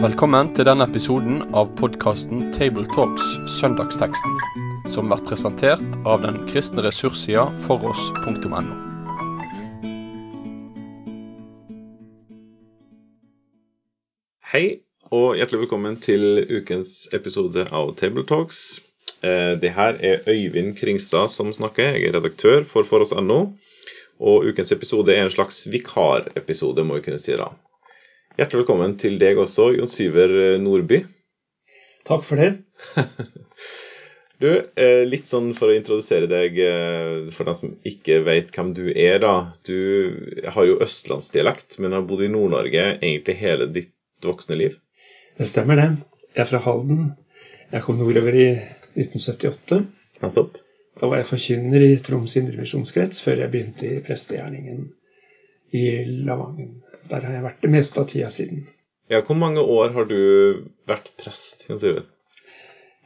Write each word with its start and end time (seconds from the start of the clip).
Velkommen 0.00 0.48
til 0.56 0.64
denne 0.64 0.86
episoden 0.88 1.42
av 1.52 1.74
podkasten 1.76 2.46
Tabletalks 2.56 3.26
Søndagsteksten, 3.58 4.38
som 4.88 5.10
blir 5.10 5.20
presentert 5.26 5.98
av 6.08 6.22
den 6.22 6.38
kristne 6.48 6.86
ressurssida 6.86 7.42
foross.no. 7.66 8.62
Hei, 14.54 14.64
og 15.12 15.36
hjertelig 15.36 15.66
velkommen 15.66 16.00
til 16.00 16.46
ukens 16.48 17.02
episode 17.12 17.68
av 17.68 17.92
Tabletalks. 18.00 18.80
Eh, 19.20 19.60
det 19.60 19.76
her 19.76 20.00
er 20.00 20.24
Øyvind 20.24 20.78
Kringstad 20.80 21.28
som 21.36 21.52
snakker. 21.52 21.92
Jeg 21.98 22.08
er 22.08 22.16
redaktør 22.16 22.64
for 22.72 22.88
foross.no. 22.88 23.42
Og 24.16 24.48
ukens 24.48 24.72
episode 24.72 25.12
er 25.12 25.26
en 25.26 25.34
slags 25.36 25.66
vikarepisode, 25.68 26.88
må 26.88 27.02
vi 27.02 27.10
kunne 27.10 27.20
si 27.20 27.36
da. 27.36 27.52
Hjertelig 28.38 28.62
velkommen 28.62 28.92
til 29.00 29.16
deg 29.18 29.38
også, 29.42 29.72
Jon 29.74 29.90
Syver 29.90 30.32
Nordby. 30.62 31.02
Takk 32.06 32.26
for 32.26 32.40
det. 32.40 32.52
Du, 34.40 34.46
eh, 34.56 35.02
litt 35.04 35.26
sånn 35.28 35.50
for 35.52 35.68
å 35.68 35.74
introdusere 35.76 36.24
deg 36.24 36.54
eh, 36.64 37.26
for 37.36 37.44
dem 37.44 37.56
som 37.58 37.74
ikke 37.84 38.22
vet 38.24 38.48
hvem 38.54 38.70
du 38.72 38.86
er, 38.88 39.18
da. 39.20 39.34
Du 39.68 40.46
har 40.54 40.64
jo 40.64 40.78
østlandsdialekt, 40.80 41.76
men 41.76 41.92
har 41.92 42.06
bodd 42.08 42.22
i 42.24 42.30
Nord-Norge 42.32 42.86
egentlig 43.02 43.34
hele 43.36 43.66
ditt 43.74 43.92
voksne 44.24 44.56
liv. 44.56 44.78
Det 45.36 45.44
stemmer, 45.50 45.76
det. 45.76 45.90
Jeg 46.32 46.46
er 46.46 46.48
fra 46.54 46.62
Halden. 46.64 47.10
Jeg 47.68 47.84
kom 47.84 48.00
nordover 48.00 48.40
i 48.40 48.48
1978. 48.96 49.82
Nettopp. 50.24 50.56
Da 50.96 51.12
var 51.12 51.20
jeg 51.20 51.28
forkynner 51.34 51.84
i 51.84 51.92
Troms 52.08 52.40
indrevisjonskrets 52.40 53.20
før 53.26 53.44
jeg 53.44 53.52
begynte 53.52 53.92
i 53.92 54.00
prestegjerningen 54.08 54.86
i 55.76 55.84
Lavangen. 56.24 56.78
Der 57.08 57.24
har 57.26 57.34
jeg 57.34 57.46
vært 57.46 57.62
det 57.64 57.72
meste 57.72 58.02
av 58.02 58.08
tida 58.10 58.30
siden. 58.34 58.66
Ja, 59.10 59.22
Hvor 59.26 59.38
mange 59.38 59.60
år 59.60 59.94
har 59.96 60.06
du 60.06 60.20
vært 60.86 61.10
prest? 61.18 61.66
Jens 61.68 61.82
Iver? 61.82 62.04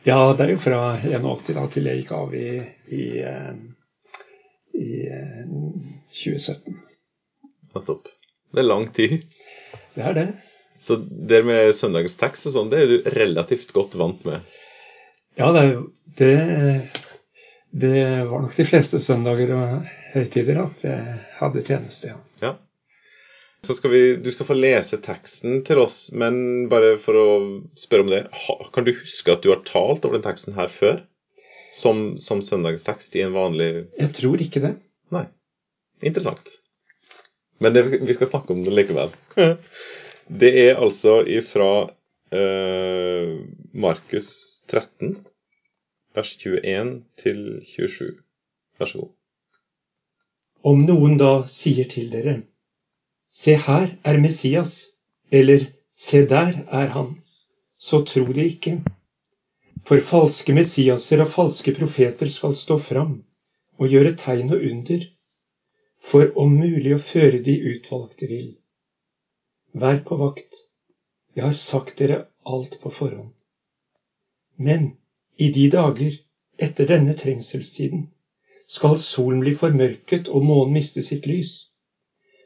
Ja, 0.04 0.18
det 0.36 0.44
er 0.44 0.50
jo 0.52 0.60
fra 0.60 0.80
81 1.00 1.54
da, 1.56 1.62
til 1.72 1.86
jeg 1.88 2.02
gikk 2.02 2.10
av 2.12 2.34
i, 2.36 2.48
i, 2.92 3.04
eh, 3.24 3.54
i 4.76 4.88
eh, 5.08 5.46
2017. 6.12 6.76
Nettopp. 7.74 8.10
Det 8.52 8.60
er 8.60 8.68
lang 8.68 8.90
tid. 8.94 9.24
Det 9.94 10.04
er 10.04 10.18
det. 10.18 10.26
Så 10.84 10.98
det 11.00 11.40
med 11.48 11.72
søndagstekst 11.78 12.50
og 12.50 12.54
sånn, 12.58 12.68
det 12.68 12.82
er 12.82 12.92
du 12.92 13.08
relativt 13.14 13.72
godt 13.72 13.96
vant 13.96 14.20
med? 14.28 14.44
Ja, 15.40 15.48
det, 15.56 15.64
det, 16.20 16.34
det 17.72 18.04
var 18.28 18.44
nok 18.44 18.54
de 18.60 18.66
fleste 18.68 19.00
søndager 19.02 19.54
og 19.56 19.88
høytider 20.12 20.60
at 20.66 20.84
jeg 20.84 21.16
hadde 21.40 21.64
tjeneste, 21.64 22.12
ja. 22.12 22.20
Ja. 22.44 22.52
Så 23.64 23.74
skal 23.78 23.90
vi, 23.90 24.02
Du 24.16 24.30
skal 24.32 24.46
få 24.46 24.56
lese 24.58 24.98
teksten 25.02 25.62
til 25.66 25.80
oss, 25.82 26.08
men 26.12 26.68
bare 26.72 26.94
for 27.00 27.18
å 27.18 27.28
spørre 27.78 28.04
om 28.04 28.12
det 28.12 28.22
Kan 28.74 28.86
du 28.86 28.92
huske 28.96 29.32
at 29.34 29.44
du 29.44 29.50
har 29.52 29.64
talt 29.66 30.04
over 30.04 30.18
den 30.18 30.26
teksten 30.26 30.56
her 30.58 30.72
før? 30.72 31.02
Som, 31.74 32.20
som 32.22 32.42
søndagstekst 32.44 33.16
i 33.18 33.24
en 33.24 33.34
vanlig 33.34 33.70
Jeg 33.98 34.12
tror 34.14 34.42
ikke 34.42 34.62
det. 34.62 34.76
Nei. 35.14 35.26
Interessant. 36.04 36.52
Men 37.58 37.74
det, 37.74 37.82
vi 38.04 38.14
skal 38.14 38.30
snakke 38.30 38.54
om 38.54 38.62
det 38.66 38.74
likevel. 38.74 39.14
Det 40.24 40.50
er 40.56 40.78
altså 40.80 41.18
ifra 41.28 41.66
uh, 42.32 43.32
Markus 43.76 44.30
13, 44.72 45.18
vers 46.16 46.30
21 46.40 46.94
til 47.20 47.42
27. 47.68 48.14
Vær 48.80 48.88
så 48.88 49.02
god. 49.02 49.10
Om 50.64 50.86
noen 50.88 51.18
da 51.20 51.32
sier 51.52 51.90
til 51.92 52.08
dere, 52.14 52.38
se 53.34 53.56
her 53.66 53.96
er 54.04 54.20
Messias, 54.22 54.74
eller 55.30 55.66
se 55.94 56.24
der 56.30 56.60
er 56.80 56.86
han, 56.96 57.16
så 57.78 58.04
tro 58.06 58.24
det 58.32 58.44
ikke. 58.52 58.74
For 59.84 60.00
falske 60.00 60.54
Messiaser 60.54 61.20
og 61.24 61.32
falske 61.32 61.74
profeter 61.76 62.30
skal 62.30 62.54
stå 62.56 62.78
fram 62.78 63.16
og 63.78 63.90
gjøre 63.90 64.14
tegn 64.20 64.54
og 64.54 64.62
under, 64.70 65.02
for 66.00 66.30
om 66.40 66.54
mulig 66.60 66.94
å 66.94 67.02
føre 67.02 67.42
de 67.44 67.56
utvalgte 67.74 68.30
vill. 68.30 68.54
Vær 69.74 70.00
på 70.06 70.16
vakt, 70.20 70.62
jeg 71.34 71.44
har 71.44 71.58
sagt 71.58 71.98
dere 71.98 72.20
alt 72.46 72.78
på 72.80 72.92
forhånd. 72.94 73.32
Men 74.56 74.92
i 75.36 75.50
de 75.50 75.66
dager 75.74 76.20
etter 76.62 76.86
denne 76.86 77.16
trengselstiden 77.18 78.06
skal 78.70 79.00
solen 79.02 79.42
bli 79.42 79.56
formørket 79.58 80.30
og 80.30 80.46
månen 80.46 80.76
miste 80.78 81.02
sitt 81.02 81.26
lys. 81.26 81.73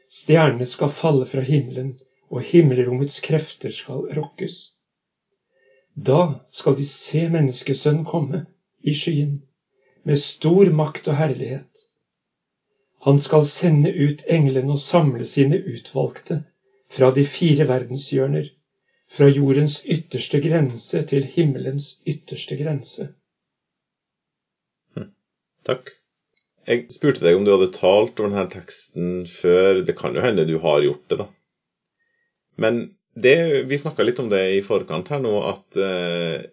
Stjernene 0.09 0.65
skal 0.65 0.89
falle 0.89 1.25
fra 1.29 1.41
himmelen, 1.45 1.93
og 2.29 2.45
himmelrommets 2.45 3.19
krefter 3.25 3.73
skal 3.73 4.07
rokkes. 4.17 4.55
Da 5.95 6.45
skal 6.53 6.77
de 6.77 6.85
se 6.85 7.25
Menneskesønnen 7.29 8.05
komme 8.05 8.45
i 8.81 8.93
skyen, 8.93 9.35
med 10.03 10.17
stor 10.21 10.71
makt 10.73 11.09
og 11.11 11.17
herlighet. 11.19 11.85
Han 13.05 13.19
skal 13.19 13.45
sende 13.45 13.91
ut 13.93 14.25
englene 14.27 14.73
og 14.75 14.81
samle 14.81 15.25
sine 15.29 15.59
utvalgte 15.73 16.41
fra 16.89 17.11
de 17.15 17.23
fire 17.23 17.67
verdenshjørner, 17.69 18.49
fra 19.09 19.29
jordens 19.29 19.79
ytterste 19.85 20.41
grense 20.41 21.01
til 21.11 21.25
himmelens 21.35 21.95
ytterste 22.07 22.57
grense. 22.57 23.09
Takk. 25.65 25.98
Jeg 26.69 26.85
spurte 26.93 27.23
deg 27.25 27.33
om 27.33 27.45
du 27.47 27.49
hadde 27.55 27.71
talt 27.73 28.19
over 28.21 28.29
denne 28.29 28.45
teksten 28.51 29.23
før. 29.25 29.81
Det 29.85 29.95
kan 29.97 30.13
jo 30.13 30.21
hende 30.21 30.45
du 30.45 30.59
har 30.61 30.83
gjort 30.85 31.09
det, 31.09 31.17
da. 31.23 31.27
Men 32.61 32.81
det, 33.17 33.65
vi 33.71 33.79
snakka 33.81 34.05
litt 34.05 34.21
om 34.21 34.29
det 34.29 34.43
i 34.59 34.61
forkant 34.65 35.09
her 35.09 35.23
nå, 35.23 35.33
at 35.49 35.79
uh, 35.81 36.45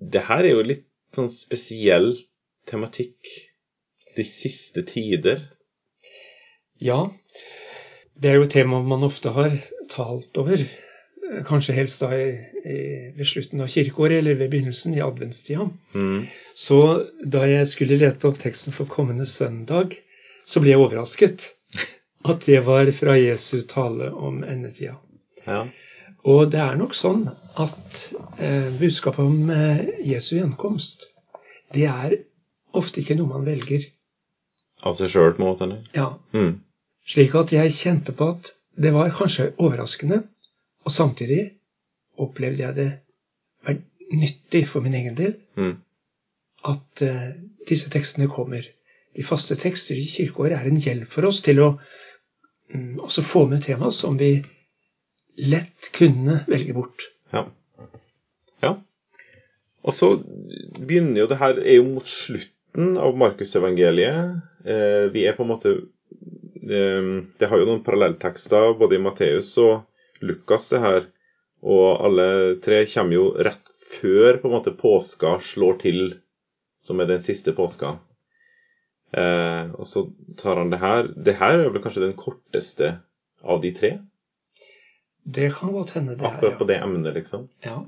det 0.00 0.24
her 0.30 0.46
er 0.46 0.54
jo 0.54 0.64
litt 0.64 0.86
sånn 1.16 1.28
spesiell 1.32 2.14
tematikk 2.68 3.28
de 4.16 4.24
siste 4.24 4.86
tider. 4.88 5.44
Ja, 6.80 7.04
det 8.18 8.30
er 8.30 8.38
jo 8.38 8.48
et 8.48 8.54
tema 8.54 8.80
man 8.82 9.04
ofte 9.06 9.34
har 9.36 9.52
talt 9.92 10.40
over. 10.40 10.64
Eh, 11.30 11.42
Kanskje 11.46 11.76
helst 11.76 12.02
da 12.02 12.10
i, 12.16 12.28
i, 12.64 12.78
ved 13.16 13.28
slutten 13.28 13.62
av 13.64 13.70
kirkeåret 13.72 14.20
eller 14.22 14.38
ved 14.40 14.52
begynnelsen 14.52 14.96
i 14.96 15.02
adventstida. 15.04 15.68
Mm. 15.94 16.26
Så 16.56 16.80
da 17.24 17.44
jeg 17.48 17.68
skulle 17.70 18.00
lete 18.00 18.28
opp 18.28 18.40
teksten 18.42 18.74
for 18.76 18.90
kommende 18.90 19.26
søndag, 19.28 19.98
så 20.48 20.62
ble 20.64 20.74
jeg 20.74 20.82
overrasket 20.82 21.50
at 22.28 22.46
det 22.48 22.62
var 22.66 22.90
fra 22.96 23.18
Jesu 23.18 23.60
tale 23.68 24.10
om 24.10 24.42
endetida. 24.44 24.96
Ja. 25.46 25.66
Og 26.28 26.50
det 26.52 26.60
er 26.60 26.74
nok 26.76 26.96
sånn 26.98 27.28
at 27.58 28.00
eh, 28.42 28.68
budskapet 28.80 29.22
om 29.24 29.52
eh, 29.54 29.84
Jesu 30.04 30.34
gjenkomst, 30.36 31.06
det 31.74 31.86
er 31.88 32.16
ofte 32.76 33.00
ikke 33.02 33.16
noe 33.18 33.30
man 33.38 33.46
velger. 33.46 33.86
Av 34.86 34.96
seg 34.98 35.10
sjøl, 35.12 35.34
på 35.36 35.42
en 35.42 35.48
måte? 35.48 35.70
Ja, 35.96 36.14
Mm. 36.36 36.58
Slik 37.08 37.32
at 37.40 37.54
jeg 37.54 37.72
kjente 37.72 38.12
på 38.12 38.26
at 38.34 38.50
det 38.76 38.90
var 38.92 39.08
kanskje 39.14 39.54
overraskende, 39.56 40.26
og 40.88 40.94
samtidig 40.94 41.42
opplevde 42.18 42.64
jeg 42.64 42.76
det 42.78 42.88
vært 43.66 43.84
nyttig 44.08 44.64
for 44.70 44.84
min 44.84 44.96
egen 44.96 45.16
del 45.18 45.36
Mm. 45.58 45.76
at 46.64 47.02
uh, 47.04 47.30
disse 47.68 47.90
tekstene 47.92 48.28
kommer. 48.32 48.64
De 49.16 49.24
faste 49.26 49.56
tekster 49.58 49.98
i 49.98 50.06
kirkeåret 50.08 50.56
er 50.56 50.68
en 50.68 50.80
hjelp 50.80 51.10
for 51.12 51.28
oss 51.28 51.42
til 51.44 51.60
å 51.60 51.68
um, 52.74 52.98
også 53.04 53.24
få 53.26 53.44
med 53.50 53.62
tema 53.66 53.90
som 53.94 54.16
vi 54.18 54.38
lett 55.38 55.90
kunne 55.94 56.40
velge 56.48 56.74
bort. 56.74 57.04
Ja. 57.32 57.44
ja. 58.62 58.72
Og 59.84 59.94
så 59.94 60.12
begynner 60.78 61.22
jo 61.22 61.28
det 61.30 61.38
her 61.42 61.60
er 61.60 61.78
jo 61.78 61.86
mot 61.92 62.08
slutten 62.08 62.96
av 62.98 63.14
Markusevangeliet. 63.18 64.40
Eh, 64.64 65.06
vi 65.14 65.26
er 65.26 65.36
på 65.36 65.44
en 65.44 65.52
måte 65.52 65.74
eh, 65.74 67.12
Det 67.38 67.48
har 67.48 67.60
jo 67.60 67.68
noen 67.68 67.84
parallelltekster 67.86 68.74
både 68.80 68.98
i 68.98 69.02
Matteus 69.02 69.52
og 69.62 69.87
Lukas, 70.24 70.68
det 70.72 70.82
her. 70.82 71.08
Og 71.66 71.86
alle 72.06 72.28
tre 72.62 72.84
kommer 72.90 73.16
jo 73.18 73.30
rett 73.34 73.72
før 73.88 74.38
på 74.38 74.48
en 74.48 74.56
måte 74.58 74.76
påska 74.78 75.38
slår 75.42 75.80
til, 75.82 76.02
som 76.84 77.00
er 77.02 77.10
den 77.10 77.24
siste 77.24 77.54
påska. 77.56 77.96
Eh, 79.16 79.74
og 79.74 79.86
så 79.88 80.04
tar 80.38 80.60
han 80.60 80.72
det 80.72 80.80
her. 80.82 81.12
Det 81.16 81.38
her 81.40 81.58
er 81.58 81.70
vel 81.72 81.82
kanskje 81.82 82.04
den 82.06 82.16
korteste 82.18 82.98
av 83.42 83.62
de 83.64 83.72
tre? 83.74 83.94
Det 85.28 85.50
kan 85.56 85.72
godt 85.74 85.94
hende 85.96 86.16
det 86.16 86.24
Akkurat 86.24 86.58
på 86.58 86.66
er, 86.68 86.72
det 86.72 86.82
emnet, 86.84 87.14
liksom. 87.16 87.48
ja. 87.64 87.82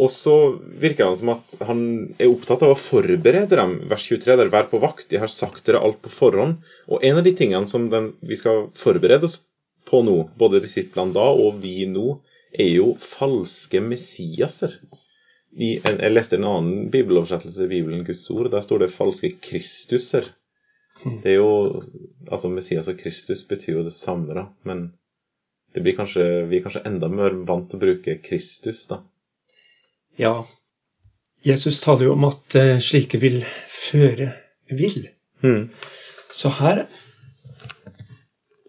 Og 0.00 0.08
så 0.14 0.34
virker 0.80 1.10
det 1.10 1.20
som 1.20 1.32
at 1.34 1.54
han 1.66 1.80
er 2.22 2.30
opptatt 2.30 2.62
av 2.64 2.72
å 2.72 2.78
forberede 2.78 3.56
dem. 3.58 3.74
Vers 3.90 4.06
23 4.06 4.36
der, 4.38 4.52
vær 4.52 4.70
på 4.70 4.80
vakt, 4.80 5.10
jeg 5.12 5.20
har 5.20 5.32
sagt 5.32 5.66
dere 5.66 5.82
alt 5.84 5.98
på 6.04 6.12
forhånd. 6.14 6.62
Og 6.88 7.04
en 7.04 7.18
av 7.20 7.26
de 7.26 7.34
tingene 7.36 7.68
som 7.68 7.90
den, 7.92 8.14
vi 8.24 8.38
skal 8.38 8.68
forberede 8.80 9.28
oss 9.28 9.40
på 9.88 10.02
nå, 10.06 10.16
både 10.38 10.62
disiplene 10.64 11.14
da 11.16 11.28
og 11.30 11.60
vi 11.62 11.84
nå, 11.90 12.18
er 12.50 12.72
jo 12.74 12.92
falske 12.98 13.80
messiaser. 13.84 14.76
En, 15.56 15.98
jeg 15.98 16.12
leste 16.12 16.38
en 16.38 16.46
annen 16.46 16.90
bibeloversettelse 16.92 17.66
i 17.66 17.70
Bibelen, 17.70 18.04
Guds 18.06 18.24
ord. 18.34 18.50
Der 18.52 18.62
står 18.64 18.84
det 18.84 18.94
falske 18.94 19.32
kristuser. 19.42 20.30
Det 21.00 21.32
er 21.32 21.38
jo 21.38 21.82
Altså 22.30 22.50
Messias 22.52 22.88
og 22.90 22.98
Kristus 23.00 23.44
betyr 23.48 23.78
jo 23.78 23.84
det 23.86 23.94
samme, 23.96 24.34
da. 24.36 24.48
Men 24.68 24.90
det 25.74 25.82
blir 25.82 25.96
kanskje, 25.96 26.46
vi 26.50 26.58
er 26.58 26.64
kanskje 26.66 26.84
enda 26.86 27.08
mer 27.10 27.34
vant 27.46 27.70
til 27.70 27.78
å 27.78 27.84
bruke 27.84 28.18
Kristus, 28.24 28.84
da. 28.90 29.00
Ja, 30.18 30.34
Jesus 31.46 31.80
taler 31.80 32.10
jo 32.10 32.16
om 32.18 32.26
at 32.28 32.56
eh, 32.58 32.78
slike 32.82 33.20
vil 33.22 33.40
føre 33.72 34.32
vill. 34.68 35.08
Mm. 35.42 35.70
Så 36.36 36.52
her 36.60 36.84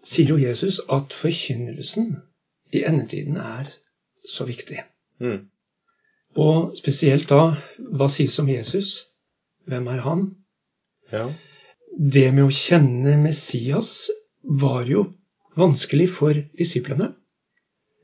sier 0.04 0.28
jo 0.32 0.36
Jesus 0.40 0.80
at 0.90 1.12
forkynnelsen 1.14 2.16
i 2.72 2.82
endetiden 2.88 3.36
er 3.36 3.70
så 4.28 4.44
viktig. 4.48 4.82
Mm. 5.20 5.48
Og 6.36 6.76
spesielt 6.78 7.28
da, 7.30 7.56
hva 7.78 8.08
sies 8.08 8.38
om 8.40 8.48
Jesus? 8.48 9.04
Hvem 9.68 9.86
er 9.92 10.00
han? 10.06 10.22
Ja. 11.12 11.26
Det 11.92 12.30
med 12.34 12.46
å 12.48 12.54
kjenne 12.56 13.18
Messias 13.20 14.08
var 14.42 14.86
jo 14.88 15.04
vanskelig 15.56 16.08
for 16.10 16.38
disiplene. 16.58 17.12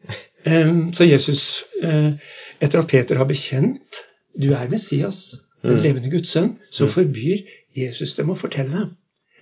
Så 0.97 1.05
Jesus, 1.05 1.65
eh, 1.83 2.13
etter 2.61 2.79
at 2.79 2.89
Peter 2.89 3.17
har 3.19 3.27
bekjent 3.29 4.03
du 4.39 4.53
er 4.55 4.69
Messias, 4.71 5.35
den 5.63 5.77
Mm. 5.77 5.83
levende 5.83 6.11
Guds 6.11 6.29
sønn, 6.31 6.59
så 6.71 6.85
Mm. 6.85 6.91
forbyr 6.91 7.39
Jesus 7.77 8.15
dem 8.15 8.31
å 8.31 8.37
fortelle. 8.39 8.91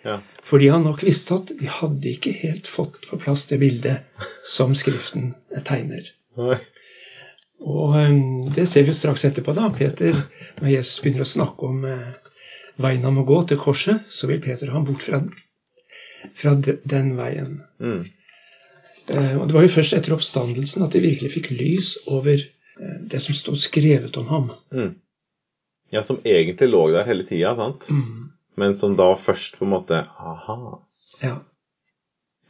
Ja. 0.07 0.21
Fordi 0.47 0.69
han 0.71 0.85
nok 0.87 1.03
visste 1.03 1.35
at 1.41 1.51
de 1.59 1.67
hadde 1.67 2.13
ikke 2.13 2.33
helt 2.39 2.69
fått 2.71 3.01
på 3.11 3.19
plass 3.19 3.49
det 3.51 3.59
bildet 3.63 4.27
som 4.47 4.75
Skriften 4.79 5.33
tegner. 5.67 6.07
Nei. 6.39 6.61
Og 7.67 7.97
um, 7.97 8.45
det 8.53 8.67
ser 8.69 8.85
vi 8.85 8.93
jo 8.93 8.99
straks 8.99 9.25
etterpå, 9.27 9.55
da. 9.57 9.71
Peter, 9.75 10.19
når 10.61 10.75
Jesus 10.75 11.01
begynner 11.03 11.25
å 11.25 11.31
snakke 11.31 11.71
om 11.71 11.87
uh, 11.89 12.37
veien 12.83 13.07
han 13.07 13.17
må 13.17 13.25
gå 13.27 13.41
til 13.49 13.61
korset, 13.61 14.05
så 14.13 14.29
vil 14.31 14.43
Peter 14.45 14.71
ha 14.71 14.77
ham 14.77 14.85
bort 14.87 15.07
fra, 15.07 15.23
fra 16.37 16.53
de, 16.61 16.77
den 16.85 17.15
veien. 17.19 17.57
Mm. 17.81 18.05
Uh, 19.09 19.35
og 19.41 19.49
Det 19.49 19.57
var 19.57 19.67
jo 19.67 19.73
først 19.79 19.97
etter 19.97 20.15
oppstandelsen 20.15 20.85
at 20.87 20.95
de 20.95 21.03
virkelig 21.03 21.33
fikk 21.39 21.51
lys 21.57 21.97
over 22.05 22.37
uh, 22.37 23.01
det 23.09 23.25
som 23.25 23.35
stod 23.35 23.59
skrevet 23.63 24.21
om 24.21 24.31
ham. 24.31 24.53
Mm. 24.71 24.95
Ja, 25.95 26.05
som 26.05 26.21
egentlig 26.27 26.69
lå 26.69 26.85
der 26.93 27.09
hele 27.09 27.25
tida, 27.27 27.57
sant? 27.57 27.89
Mm. 27.89 28.36
Men 28.57 28.75
som 28.75 28.97
da 28.97 29.11
først 29.21 29.59
på 29.59 29.67
en 29.67 29.75
måte 29.75 30.01
Aha. 30.19 30.57
Ja. 31.23 31.37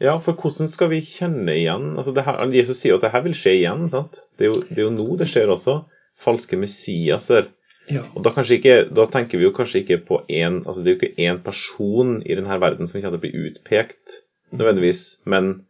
Ja, 0.01 0.19
for 0.21 0.37
hvordan 0.37 0.69
skal 0.69 0.91
vi 0.93 1.01
kjenne 1.01 1.55
igjen 1.57 1.95
altså 1.97 2.13
det 2.13 2.27
her, 2.27 2.43
Jesus 2.53 2.83
sier 2.83 2.93
jo 2.93 2.99
at 2.99 3.07
det 3.07 3.13
her 3.15 3.23
vil 3.25 3.37
skje 3.37 3.55
igjen. 3.63 3.87
sant? 3.89 4.19
Det 4.37 4.45
er, 4.47 4.51
jo, 4.53 4.63
det 4.69 4.77
er 4.77 4.85
jo 4.85 4.93
nå 4.93 5.07
det 5.21 5.29
skjer 5.31 5.53
også. 5.55 5.79
Falske 6.21 6.57
Messiaser. 6.61 7.49
ja. 7.91 8.03
Og 8.15 8.25
da, 8.25 8.33
ikke, 8.43 8.77
da 8.93 9.07
tenker 9.13 9.41
vi 9.41 9.47
jo 9.49 9.55
kanskje 9.57 9.83
ikke 9.83 9.99
på 10.09 10.21
én 10.29 10.63
altså 10.67 10.83
Det 10.83 10.91
er 10.91 10.95
jo 10.95 11.01
ikke 11.01 11.27
én 11.29 11.43
person 11.45 12.21
i 12.23 12.37
denne 12.37 12.61
verden 12.61 12.87
som 12.87 13.01
kommer 13.01 13.17
til 13.17 13.21
å 13.21 13.25
bli 13.25 13.51
utpekt, 13.51 14.21
nødvendigvis, 14.53 15.03
men 15.25 15.67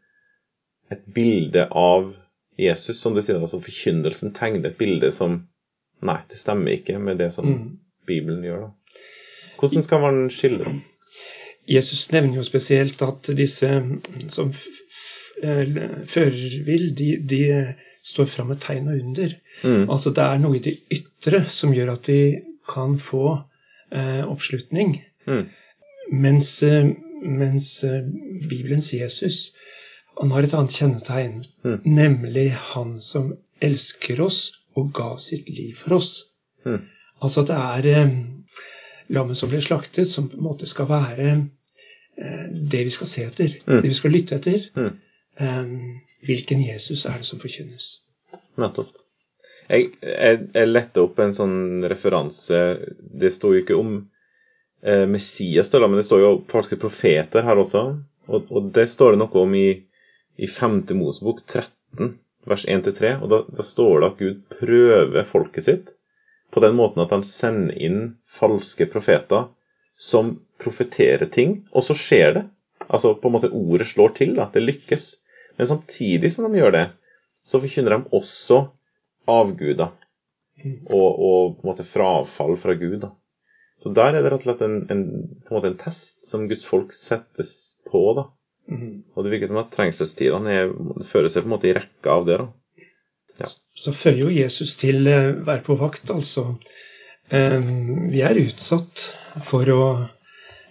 et 0.91 1.03
bilde 1.15 1.67
av 1.71 2.13
Jesus, 2.59 3.01
som 3.01 3.15
du 3.15 3.21
sier, 3.23 3.39
altså 3.41 3.61
forkynnelsen 3.61 4.35
tegner 4.37 4.71
et 4.71 4.79
bilde 4.79 5.11
som 5.13 5.45
Nei, 6.05 6.19
det 6.29 6.37
stemmer 6.37 6.75
ikke 6.77 6.99
med 7.01 7.17
det 7.23 7.31
som 7.33 7.47
Mm. 7.49 7.79
Bibelen 8.07 8.43
gjør, 8.45 8.67
da. 8.67 8.86
Hvordan 9.59 9.83
skal 9.83 10.01
man 10.01 10.31
skille 10.31 10.65
dem? 10.65 10.81
Jesus 11.69 12.13
nevner 12.13 12.37
jo 12.39 12.45
spesielt 12.47 13.03
at 13.03 13.31
disse 13.37 13.69
som 14.31 14.53
eh, 15.43 15.79
fører 16.07 16.65
vill, 16.67 16.91
de, 16.99 17.09
de 17.29 17.41
står 18.07 18.29
fram 18.31 18.53
med 18.53 18.61
tegn 18.63 18.89
og 18.93 19.01
under. 19.03 19.33
Mm. 19.65 19.89
Altså 19.91 20.13
det 20.15 20.23
er 20.25 20.39
noe 20.43 20.59
i 20.59 20.63
det 20.63 20.77
ytre 20.95 21.43
som 21.51 21.75
gjør 21.75 21.95
at 21.97 22.07
de 22.07 22.21
kan 22.71 22.99
få 23.03 23.25
eh, 23.93 24.23
oppslutning. 24.29 25.01
Mm. 25.27 25.49
Mens, 26.13 26.53
eh, 26.63 26.93
mens 27.27 27.71
eh, 27.85 28.05
Bibelens 28.51 28.93
Jesus 28.95 29.51
han 30.21 30.31
har 30.33 30.47
et 30.47 30.55
annet 30.57 30.73
kjennetegn, 30.79 31.43
Mm. 31.67 31.81
nemlig 31.85 32.51
han 32.55 33.01
som 33.03 33.33
elsker 33.61 34.21
oss 34.23 34.53
og 34.79 34.93
ga 34.95 35.17
sitt 35.21 35.49
liv 35.51 35.75
for 35.77 35.97
oss. 35.99 36.13
Mm. 36.65 36.85
Altså 37.21 37.43
det 37.49 37.57
er 37.57 37.89
lammet 39.13 39.39
som 39.39 39.51
blir 39.53 39.61
slaktet, 39.65 40.09
som 40.11 40.29
på 40.31 40.37
en 40.39 40.47
måte 40.47 40.67
skal 40.71 40.89
være 40.91 41.29
eh, 41.33 42.47
det 42.53 42.85
vi 42.89 42.91
skal 42.95 43.11
se 43.11 43.25
etter, 43.29 43.57
Mm. 43.67 43.81
det 43.83 43.89
vi 43.89 43.95
skal 43.99 44.15
lytte 44.15 44.39
etter. 44.39 44.67
Mm. 44.77 44.93
Eh, 45.39 45.73
hvilken 46.27 46.63
Jesus 46.65 47.07
er 47.07 47.19
det 47.21 47.29
som 47.29 47.39
forkynnes? 47.43 47.89
Nettopp. 48.57 48.93
Jeg, 49.69 49.91
jeg, 50.03 50.43
jeg 50.55 50.69
lette 50.71 51.03
opp 51.03 51.19
en 51.19 51.33
sånn 51.35 51.83
referanse 51.91 52.59
Det 53.19 53.33
står 53.35 53.55
jo 53.57 53.63
ikke 53.65 53.79
om 53.81 53.97
eh, 54.83 55.07
Messias, 55.11 55.71
da, 55.75 55.81
men 55.89 55.99
det 55.99 56.07
står 56.07 56.23
jo 56.23 56.31
faktisk 56.51 56.81
profeter 56.85 57.43
her 57.43 57.59
også. 57.59 57.83
Og, 58.31 58.47
og 58.51 58.71
det 58.75 58.87
står 58.91 59.15
det 59.17 59.21
noe 59.25 59.43
om 59.43 59.55
i, 59.59 59.67
i 60.39 60.47
5. 60.51 60.81
Mosebok 60.99 61.43
13, 61.47 62.15
vers 62.47 62.65
1-3. 62.71 63.17
Og 63.23 63.31
da, 63.33 63.43
da 63.59 63.67
står 63.67 64.01
det 64.03 64.09
at 64.13 64.19
Gud 64.23 64.41
prøver 64.61 65.29
folket 65.31 65.67
sitt 65.69 65.93
på 66.57 66.63
den 66.65 66.77
måten 66.79 67.03
at 67.05 67.13
han 67.13 67.25
sender 67.29 67.77
inn 67.77 68.01
falske 68.39 68.87
profeter 68.89 69.51
som 70.01 70.39
profeterer 70.63 71.29
ting, 71.29 71.59
og 71.77 71.85
så 71.85 71.97
skjer 71.97 72.33
det. 72.33 72.45
Altså 72.87 73.13
på 73.21 73.29
en 73.29 73.35
måte 73.35 73.53
ordet 73.53 73.91
slår 73.91 74.15
til, 74.17 74.33
da. 74.39 74.49
Det 74.55 74.63
lykkes. 74.65 75.11
Men 75.59 75.69
samtidig 75.69 76.31
som 76.33 76.49
de 76.49 76.61
gjør 76.63 76.73
det, 76.73 76.87
så 77.45 77.61
forkynner 77.61 77.97
de 77.97 78.17
også 78.17 78.63
avguder 79.29 79.93
og, 80.89 81.09
og 81.29 81.57
på 81.59 81.65
en 81.65 81.69
måte 81.69 81.87
frafall 81.87 82.57
fra 82.61 82.75
Gud. 82.81 83.03
da. 83.05 83.13
Så 83.83 83.93
der 83.93 84.15
er 84.17 84.23
det 84.25 84.33
rett 84.33 84.41
og 84.41 84.49
slett 84.49 84.65
en, 84.65 84.79
en, 84.93 85.05
på 85.45 85.59
en, 85.59 85.69
en 85.69 85.81
test 85.81 86.25
som 86.31 86.49
Guds 86.49 86.65
folk 86.69 86.97
settes 86.97 87.53
på. 87.91 88.03
da. 88.17 88.31
Mhm. 88.73 88.93
Og 89.15 89.25
det 89.25 89.35
virker 89.35 89.53
som 89.53 89.61
at 89.61 89.73
trengselstidene 89.77 90.57
er, 90.63 90.73
fører 91.05 91.29
seg 91.29 91.45
på 91.45 91.51
en 91.51 91.59
måte 91.59 91.69
i 91.69 91.77
rekka 91.77 92.17
av 92.17 92.29
det. 92.29 92.41
da. 92.41 92.49
Så 93.77 93.93
føyer 93.93 94.19
jo 94.25 94.31
Jesus 94.33 94.77
til 94.81 95.07
eh, 95.07 95.33
være 95.47 95.63
på 95.67 95.77
vakt, 95.77 96.11
altså. 96.11 96.47
Eh, 97.31 97.61
vi 98.13 98.21
er 98.25 98.39
utsatt 98.41 99.03
for 99.45 99.69
å 99.75 99.81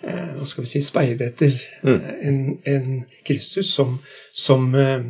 eh, 0.03 0.31
hva 0.37 0.45
skal 0.49 0.63
vi 0.65 0.71
si, 0.71 0.81
speide 0.81 1.27
etter 1.31 1.53
Mm. 1.83 1.99
eh, 1.99 2.15
en, 2.29 2.39
en 2.65 2.87
Kristus 3.27 3.69
som, 3.75 3.99
som 4.33 4.73
eh, 4.75 5.03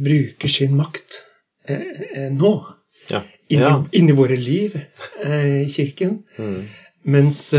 bruker 0.00 0.48
sin 0.48 0.76
makt 0.76 1.20
nå. 1.68 2.54
Ja. 3.10 3.22
Inni, 3.48 3.62
Ja. 3.62 3.84
inni 3.92 4.12
våre 4.16 4.36
liv 4.36 4.74
i 5.24 5.68
kirken. 5.68 6.18
Mm. 6.38 6.64
Mens 7.04 7.52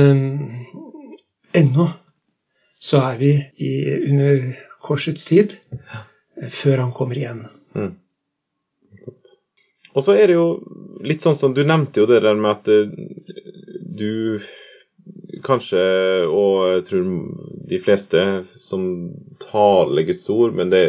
ennå 1.53 1.85
så 2.81 2.99
er 3.11 3.17
vi 3.17 3.31
i, 3.57 3.69
under 4.09 4.53
korsets 4.81 5.25
tid, 5.25 5.55
før 6.51 6.81
han 6.83 6.91
kommer 6.93 7.17
igjen. 7.17 7.45
Mm. 7.75 7.93
Og 9.95 10.03
så 10.03 10.17
er 10.19 10.27
det 10.27 10.35
jo 10.37 10.47
litt 11.05 11.23
sånn 11.23 11.37
som 11.39 11.53
Du 11.55 11.63
nevnte 11.63 12.03
jo 12.03 12.09
det 12.09 12.21
der 12.25 12.37
med 12.39 12.51
at 12.51 12.71
eh, 12.71 12.91
du 13.95 14.41
kanskje, 15.45 15.81
og 16.25 16.55
jeg 16.73 16.83
tror 16.87 17.09
de 17.69 17.79
fleste 17.83 18.21
som 18.59 18.85
taler 19.43 20.07
Guds 20.07 20.25
ord, 20.33 20.55
men 20.57 20.71
det, 20.73 20.81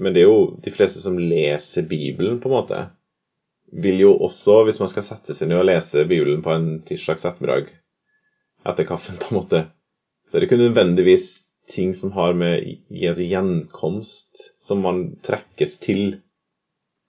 men 0.00 0.14
det 0.14 0.22
er 0.22 0.30
jo 0.30 0.54
de 0.64 0.72
fleste 0.72 1.02
som 1.02 1.18
leser 1.20 1.86
Bibelen, 1.88 2.40
på 2.40 2.48
en 2.48 2.56
måte, 2.56 2.80
vil 3.84 4.00
jo 4.00 4.14
også, 4.24 4.62
hvis 4.64 4.80
man 4.80 4.90
skal 4.90 5.06
sette 5.06 5.36
seg 5.36 5.50
ned 5.50 5.60
og 5.60 5.68
lese 5.68 6.06
Bibelen 6.08 6.42
på 6.44 6.54
en 6.54 6.68
tirsdags 6.88 7.26
ettermiddag 7.28 7.72
etter 8.64 8.88
kaffen, 8.88 9.20
på 9.20 9.30
en 9.30 9.40
måte, 9.42 9.64
så 10.28 10.36
er 10.36 10.42
det 10.42 10.48
ikke 10.48 10.62
nødvendigvis 10.62 11.28
ting 11.70 11.94
som 11.96 12.12
har 12.16 12.34
med 12.36 12.64
Jesu 12.92 13.22
gjenkomst 13.24 14.48
som 14.62 14.82
man 14.84 15.06
trekkes 15.24 15.78
til 15.84 16.18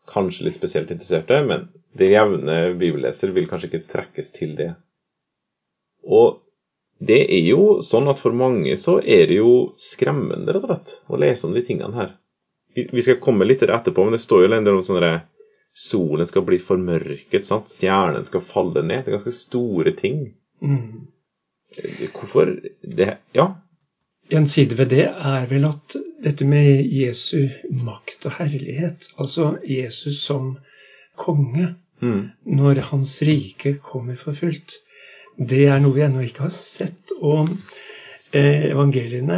kanskje 0.09 0.47
litt 0.47 0.57
spesielt 0.57 0.91
interesserte, 0.93 1.41
men 1.47 1.67
den 1.97 2.11
jevne 2.11 2.57
bibelleser 2.79 3.31
vil 3.35 3.47
kanskje 3.49 3.71
ikke 3.71 3.87
trekkes 3.91 4.33
til 4.35 4.55
det. 4.57 4.73
Og 6.05 6.41
det 7.05 7.21
er 7.25 7.43
jo 7.43 7.79
sånn 7.83 8.07
at 8.11 8.21
for 8.23 8.35
mange 8.35 8.75
så 8.79 8.97
er 9.01 9.25
det 9.29 9.39
jo 9.39 9.55
skremmende, 9.81 10.53
rett 10.53 10.63
og 10.63 10.69
slett, 10.69 10.93
å 11.11 11.19
lese 11.19 11.47
om 11.47 11.55
de 11.55 11.63
tingene 11.65 11.97
her. 11.97 12.13
Vi, 12.75 13.01
skal 13.01 13.21
komme 13.23 13.47
litt 13.47 13.61
til 13.63 13.71
det 13.71 13.77
etterpå, 13.77 14.03
men 14.03 14.17
det 14.17 14.23
står 14.23 14.45
jo 14.45 14.51
en 14.51 14.67
del 14.67 14.79
om 14.79 14.85
sånne 14.85 15.13
at 15.13 15.31
Solen 15.75 16.23
skal 16.23 16.45
bli 16.47 16.55
formørket, 16.63 17.43
sant? 17.43 17.67
stjernen 17.67 18.23
skal 18.23 18.43
falle 18.47 18.79
ned. 18.79 19.01
Det 19.03 19.11
er 19.11 19.17
ganske 19.17 19.33
store 19.35 19.91
ting. 19.97 20.21
Mm. 20.63 21.09
Hvorfor 22.13 22.53
det 22.79 23.17
Ja. 23.35 23.49
En 24.31 24.47
side 24.47 24.77
ved 24.77 24.89
det 24.89 25.05
er 25.05 25.45
vel 25.49 25.65
at 25.69 25.95
dette 26.23 26.45
med 26.49 26.87
Jesu 26.89 27.47
makt 27.69 28.25
og 28.25 28.31
herlighet, 28.39 29.09
altså 29.19 29.57
Jesus 29.69 30.21
som 30.25 30.57
konge, 31.17 31.75
Mm. 32.01 32.29
når 32.43 32.79
hans 32.89 33.21
rike 33.23 33.77
kommer 33.79 34.15
for 34.19 34.35
fullt, 34.35 34.73
det 35.39 35.61
er 35.71 35.79
noe 35.79 35.95
vi 35.95 36.01
ennå 36.03 36.25
ikke 36.25 36.43
har 36.43 36.51
sett. 36.51 37.13
Og 37.21 37.53
eh, 38.35 38.65
evangeliene 38.71 39.37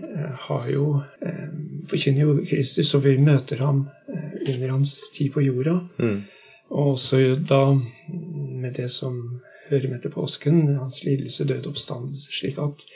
eh, 0.00 0.30
har 0.46 0.70
jo 0.72 0.86
eh, 1.20 1.52
forkynner 1.90 2.24
jo 2.24 2.38
Kristus, 2.48 2.94
og 2.96 3.04
vi 3.04 3.18
møter 3.20 3.60
ham 3.60 3.82
eh, 4.08 4.32
under 4.54 4.72
hans 4.78 4.94
tid 5.12 5.32
på 5.36 5.44
jorda. 5.44 5.76
Mm. 6.00 6.22
Og 6.70 6.94
også 6.94 7.36
da 7.36 7.62
med 7.76 8.74
det 8.80 8.90
som 8.94 9.20
hører 9.68 9.90
med 9.90 10.00
til 10.02 10.14
påsken, 10.16 10.76
hans 10.78 11.04
lidelse, 11.04 11.44
død 11.44 11.66
og 11.66 11.74
oppstandelse. 11.74 12.32
Slik 12.32 12.58
at 12.58 12.86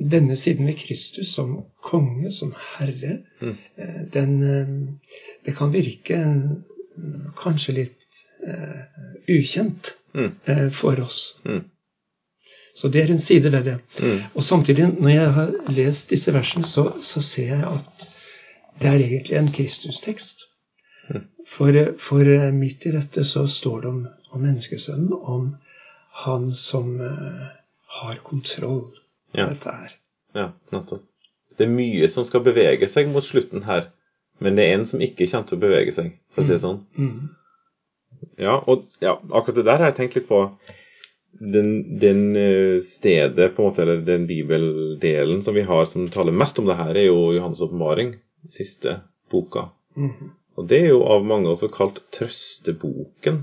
denne 0.00 0.36
siden 0.36 0.66
ved 0.66 0.76
Kristus 0.80 1.34
som 1.34 1.64
konge, 1.82 2.32
som 2.32 2.54
herre, 2.78 3.18
Mm. 3.40 3.56
eh, 3.78 4.02
den 4.12 4.42
eh, 4.42 4.68
Det 5.46 5.56
kan 5.56 5.72
virke 5.72 6.14
eh, 6.14 6.50
kanskje 7.42 7.72
litt 7.72 8.06
uh, 8.46 8.82
ukjent 9.28 9.94
Mm. 10.14 10.32
uh, 10.48 10.70
for 10.70 11.00
oss. 11.00 11.36
Mm. 11.44 11.64
Så 12.76 12.88
det 12.88 13.02
er 13.02 13.10
en 13.10 13.18
side 13.18 13.52
ved 13.52 13.64
det. 13.64 13.78
Mm. 14.00 14.18
Og 14.34 14.44
samtidig, 14.44 14.88
når 15.00 15.08
jeg 15.08 15.32
har 15.32 15.52
lest 15.68 16.10
disse 16.10 16.32
versene, 16.32 16.64
så, 16.64 16.92
så 17.02 17.20
ser 17.20 17.46
jeg 17.46 17.64
at 17.64 18.08
det 18.80 18.88
er 18.90 18.94
egentlig 18.94 19.36
en 19.38 19.52
Kristustekst. 19.52 20.38
Mm. 21.10 21.24
For, 21.48 21.72
for 21.98 22.50
midt 22.52 22.86
i 22.86 22.90
dette 22.92 23.24
så 23.24 23.46
står 23.46 23.80
det 23.80 23.88
om, 23.88 24.06
om 24.30 24.40
menneskesønnen, 24.40 25.12
om 25.12 25.54
han 26.24 26.54
som 26.54 27.00
uh, 27.00 27.48
har 28.02 28.16
kontroll 28.24 28.92
Ja. 29.36 29.48
dette 29.48 29.72
her. 29.72 29.96
Ja, 30.36 30.46
nettopp. 30.72 31.04
Det 31.58 31.66
er 31.66 31.72
mye 31.72 32.08
som 32.08 32.24
skal 32.28 32.44
bevege 32.44 32.88
seg 32.88 33.10
mot 33.12 33.24
slutten 33.24 33.64
her, 33.66 33.90
men 34.42 34.56
det 34.56 34.64
er 34.64 34.78
en 34.78 34.86
som 34.88 35.02
ikke 35.04 35.28
kommer 35.28 35.48
til 35.48 35.58
å 35.58 35.62
bevege 35.62 35.94
seg, 35.94 36.12
for 36.32 36.42
å 36.42 36.48
si 36.48 36.54
det 36.54 36.62
sånn. 36.62 36.78
Mm. 36.96 37.32
Ja, 38.40 38.56
og 38.70 38.86
ja, 39.02 39.16
akkurat 39.30 39.58
det 39.58 39.66
der 39.68 39.82
har 39.82 39.90
jeg 39.90 39.98
tenkt 39.98 40.16
litt 40.18 40.28
på. 40.30 40.44
Den, 41.32 41.98
den 42.00 42.36
eh, 42.36 42.78
stedet, 42.84 43.54
på 43.54 43.62
en 43.62 43.68
måte, 43.70 43.84
eller 43.84 44.02
den 44.04 44.26
bibeldelen 44.28 45.40
som 45.44 45.56
vi 45.56 45.64
har 45.68 45.86
som 45.88 46.08
taler 46.12 46.34
mest 46.36 46.60
om 46.60 46.68
det 46.68 46.76
her, 46.80 46.92
er 46.96 47.08
jo 47.08 47.32
Johannes' 47.36 47.62
åpenbaring, 47.64 48.14
siste 48.52 48.98
boka. 49.32 49.70
Mm. 49.96 50.32
Og 50.60 50.68
det 50.68 50.82
er 50.82 50.92
jo 50.92 51.02
av 51.08 51.24
mange 51.24 51.48
også 51.52 51.70
kalt 51.72 52.02
trøsteboken. 52.14 53.42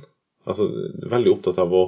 Altså 0.50 0.69
veldig 1.10 1.34
opptatt 1.34 1.62
av 1.62 1.74
å 1.74 1.84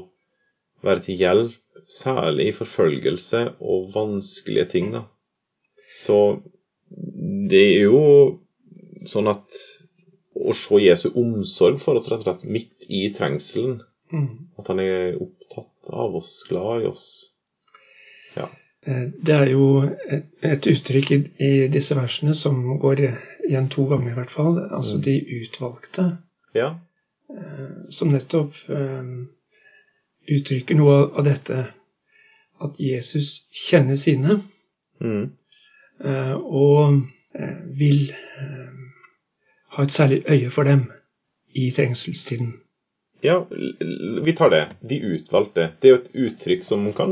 være 0.84 1.04
til 1.06 1.20
hjelp, 1.22 1.58
særlig 1.92 2.48
i 2.50 2.56
forfølgelse 2.56 3.42
og 3.60 3.92
vanskelige 3.96 4.66
ting, 4.76 4.92
da. 4.96 5.04
Så 5.92 6.18
det 7.52 7.64
er 7.76 7.86
jo 7.90 8.04
sånn 9.08 9.28
at 9.32 9.58
å 10.42 10.54
se 10.56 10.80
Jesu 10.82 11.10
omsorg 11.20 11.82
for 11.84 12.00
oss 12.00 12.08
rett 12.10 12.24
og 12.24 12.28
slett 12.30 12.48
midt 12.50 12.88
i 12.88 13.04
trengselen, 13.14 13.82
mm. 14.14 14.30
at 14.60 14.72
han 14.72 14.80
er 14.84 15.20
opptatt 15.22 15.92
av 15.94 16.16
oss, 16.22 16.38
glad 16.50 16.86
i 16.86 16.90
oss. 16.90 17.06
Ja. 18.38 18.48
Eh, 18.88 19.10
Det 19.22 19.36
er 19.36 19.52
jo 19.52 19.84
et, 19.86 20.30
et 20.42 20.68
uttrykk 20.72 21.12
i, 21.12 21.20
i 21.44 21.52
disse 21.74 21.98
versene 21.98 22.34
som 22.38 22.62
går 22.80 23.04
igjen 23.50 23.70
to 23.74 23.86
ganger, 23.92 24.14
i 24.14 24.18
hvert 24.22 24.34
fall. 24.34 24.58
Altså 24.72 24.98
Mm. 24.98 25.04
de 25.10 25.18
utvalgte. 25.42 26.08
Ja. 26.56 26.72
som 27.90 28.10
nettopp 28.12 28.58
eh, 28.70 29.04
uttrykker 30.30 30.78
noe 30.78 30.98
av, 31.18 31.24
dette 31.26 31.64
at 32.62 32.80
Jesus 32.80 33.48
kjenner 33.52 33.98
sine 33.98 34.42
Mm. 35.02 35.32
eh, 36.06 36.34
og 36.38 37.00
eh, 37.34 37.62
vil 37.74 38.12
eh, 38.12 38.76
ha 39.74 39.84
et 39.84 39.92
særlig 39.96 40.20
øye 40.30 40.52
for 40.54 40.64
dem 40.70 40.84
i 41.58 41.72
trengselstiden. 41.74 42.52
Ja, 43.24 43.40
vi 43.50 44.34
tar 44.38 44.50
det. 44.54 44.62
De 44.86 45.00
utvalgte. 45.16 45.72
Det 45.82 45.90
er 45.90 45.96
jo 45.96 46.00
et 46.04 46.14
uttrykk 46.28 46.64
som 46.66 46.86
kan 46.94 47.12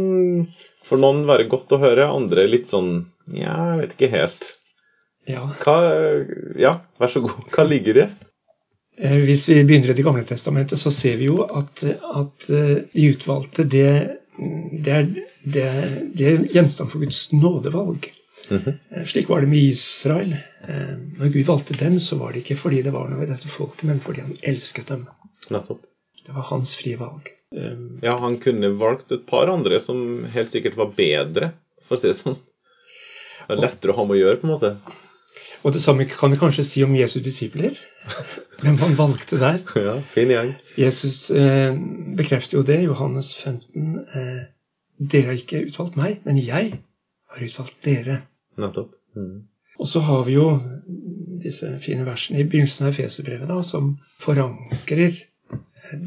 for 0.85 1.01
noen 1.01 1.25
være 1.25 1.47
godt 1.49 1.73
å 1.73 1.81
høre, 1.81 2.05
andre 2.13 2.45
litt 2.49 2.69
sånn 2.69 3.07
Ja, 3.33 3.55
jeg 3.73 3.81
vet 3.81 3.91
ikke 3.97 4.11
helt. 4.13 4.47
Ja. 5.29 5.43
Hva 5.65 5.75
Ja, 6.57 6.75
vær 7.01 7.07
så 7.13 7.21
god. 7.25 7.41
Hva 7.53 7.65
ligger 7.65 7.89
i 7.97 7.99
det? 8.03 8.07
Eh, 8.99 9.17
Hvis 9.25 9.47
vi 9.49 9.63
begynner 9.63 9.91
i 9.93 9.97
Det 9.97 10.05
gamle 10.05 10.23
testamentet, 10.27 10.79
så 10.79 10.91
ser 10.91 11.17
vi 11.17 11.29
jo 11.29 11.43
at, 11.43 11.83
at 11.83 12.49
eh, 12.49 12.77
de 12.93 13.09
utvalgte, 13.13 13.63
det, 13.63 13.89
det, 14.85 14.95
er, 14.95 15.11
det, 15.43 15.67
det 16.19 16.31
er 16.31 16.47
gjenstand 16.53 16.91
for 16.91 17.03
Guds 17.03 17.29
nådevalg. 17.33 18.11
Mm 18.49 18.61
-hmm. 18.61 19.05
Slik 19.05 19.29
var 19.29 19.41
det 19.41 19.47
med 19.47 19.59
Israel. 19.59 20.35
Når 21.19 21.27
Gud 21.33 21.45
valgte 21.45 21.73
dem, 21.73 21.99
så 21.99 22.15
var 22.15 22.31
det 22.31 22.39
ikke 22.39 22.55
fordi 22.57 22.81
det 22.81 22.91
var 22.91 23.09
noe 23.09 23.23
i 23.23 23.27
dette 23.29 23.47
folket, 23.47 23.83
men 23.83 23.99
fordi 23.99 24.21
han 24.21 24.37
elsket 24.41 24.87
dem. 24.87 25.05
Nettopp. 25.49 25.81
Det 26.25 26.35
var 26.35 26.41
hans 26.41 26.75
frie 26.77 26.97
valg. 26.97 27.29
Eh, 27.55 27.77
Ja, 28.01 28.17
han 28.17 28.37
kunne 28.37 28.69
valgt 28.77 29.11
et 29.11 29.25
par 29.25 29.47
andre 29.47 29.79
som 29.79 30.25
helt 30.33 30.49
sikkert 30.49 30.77
var 30.77 30.93
bedre, 30.97 31.51
for 31.87 31.97
å 31.97 31.99
si 32.01 32.07
det 32.07 32.17
sånn. 32.19 32.37
Det 33.47 33.55
er 33.55 33.61
lettere 33.63 33.93
å 33.93 33.97
ha 33.97 34.05
med 34.05 34.17
å 34.17 34.19
gjøre, 34.19 34.41
på 34.41 34.47
en 34.47 34.53
måte. 34.53 34.69
Og 35.63 35.73
det 35.75 35.81
samme 35.83 36.05
kan 36.07 36.31
vi 36.31 36.39
kanskje 36.39 36.63
si 36.63 36.83
om 36.83 36.95
Jesu 36.95 37.19
disipler. 37.23 37.75
Hvem 38.63 38.77
han 38.79 38.97
valgte 38.97 39.39
der. 39.39 39.59
Ja, 39.75 39.99
fin 40.13 40.31
gjeng. 40.31 40.53
Jesus 40.77 41.29
eh, 41.31 41.75
bekrefter 42.17 42.57
jo 42.57 42.63
det, 42.63 42.81
Johannes 42.83 43.33
15. 43.35 43.99
Eh, 44.15 44.41
dere 45.11 45.31
har 45.31 45.39
ikke 45.39 45.65
utvalgt 45.67 45.99
meg, 45.99 46.19
men 46.25 46.39
jeg 46.39 46.73
har 47.29 47.45
utvalgt 47.45 47.79
dere. 47.85 48.21
Nettopp. 48.59 48.95
Mm. 49.15 49.47
Og 49.79 49.87
så 49.87 49.99
har 50.03 50.25
vi 50.27 50.35
jo 50.35 50.47
disse 51.43 51.71
fine 51.83 52.05
versene 52.07 52.41
i 52.41 52.47
begynnelsen 52.47 52.87
av 52.87 52.91
Efeserbrevet 52.91 53.65
som 53.65 53.93
forankrer 54.19 55.15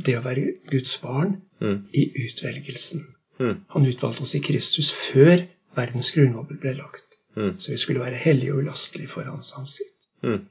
det 0.07 0.19
å 0.19 0.25
være 0.25 0.53
Guds 0.71 0.99
barn 1.03 1.39
mm. 1.63 1.79
i 1.97 2.05
utvelgelsen. 2.27 3.07
Mm. 3.41 3.57
Han 3.75 3.89
utvalgte 3.89 4.27
oss 4.27 4.37
i 4.37 4.43
Kristus 4.45 4.93
før 4.93 5.47
verdens 5.77 6.13
grunnvoll 6.15 6.61
ble 6.61 6.77
lagt. 6.77 7.19
Mhm. 7.37 7.59
Så 7.59 7.73
vi 7.73 7.79
skulle 7.79 8.01
være 8.01 8.21
hellige 8.21 8.53
og 8.53 8.59
ulastelige 8.59 9.09
for 9.09 9.23
hans 9.23 9.55
ansikt. 9.59 9.95
Mm. 10.23 10.47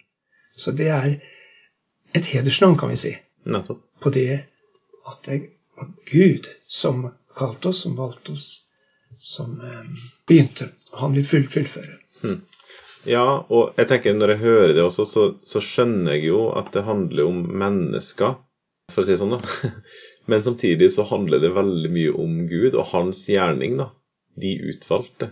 Så 0.57 0.71
det 0.71 0.87
er 0.87 1.15
et 2.15 2.25
hedersnavn, 2.25 2.77
kan 2.77 2.89
vi 2.89 2.95
si, 2.95 3.15
Nettopp. 3.45 3.79
på 4.01 4.09
det 4.09 4.43
at 5.07 5.25
det 5.25 5.41
var 5.77 5.91
Gud 6.11 6.49
som 6.67 7.07
kalte 7.37 7.71
oss, 7.71 7.81
som 7.85 7.95
valgte 7.97 8.31
oss, 8.35 8.65
som 9.17 9.61
um, 9.61 9.97
begynte. 10.27 10.69
Han 10.93 11.15
vil 11.15 11.25
full, 11.25 11.47
fullføre. 11.47 11.97
Ja, 13.07 13.25
og 13.49 13.73
jeg 13.79 13.87
tenker 13.89 14.13
når 14.13 14.35
jeg 14.35 14.43
hører 14.43 14.73
det 14.77 14.83
også, 14.83 15.05
så, 15.09 15.23
så 15.47 15.61
skjønner 15.63 16.17
jeg 16.17 16.29
jo 16.29 16.43
at 16.57 16.69
det 16.75 16.85
handler 16.85 17.29
om 17.31 17.41
mennesker, 17.63 18.35
for 18.91 19.01
å 19.01 19.07
si 19.07 19.15
det 19.15 19.21
sånn, 19.21 19.37
da. 19.37 19.71
Men 20.29 20.43
samtidig 20.45 20.91
så 20.93 21.07
handler 21.09 21.41
det 21.41 21.55
veldig 21.55 21.89
mye 21.91 22.11
om 22.13 22.35
Gud 22.51 22.75
og 22.75 22.91
hans 22.91 23.23
gjerning, 23.29 23.79
da. 23.79 23.89
De 24.37 24.53
utvalgte. 24.69 25.31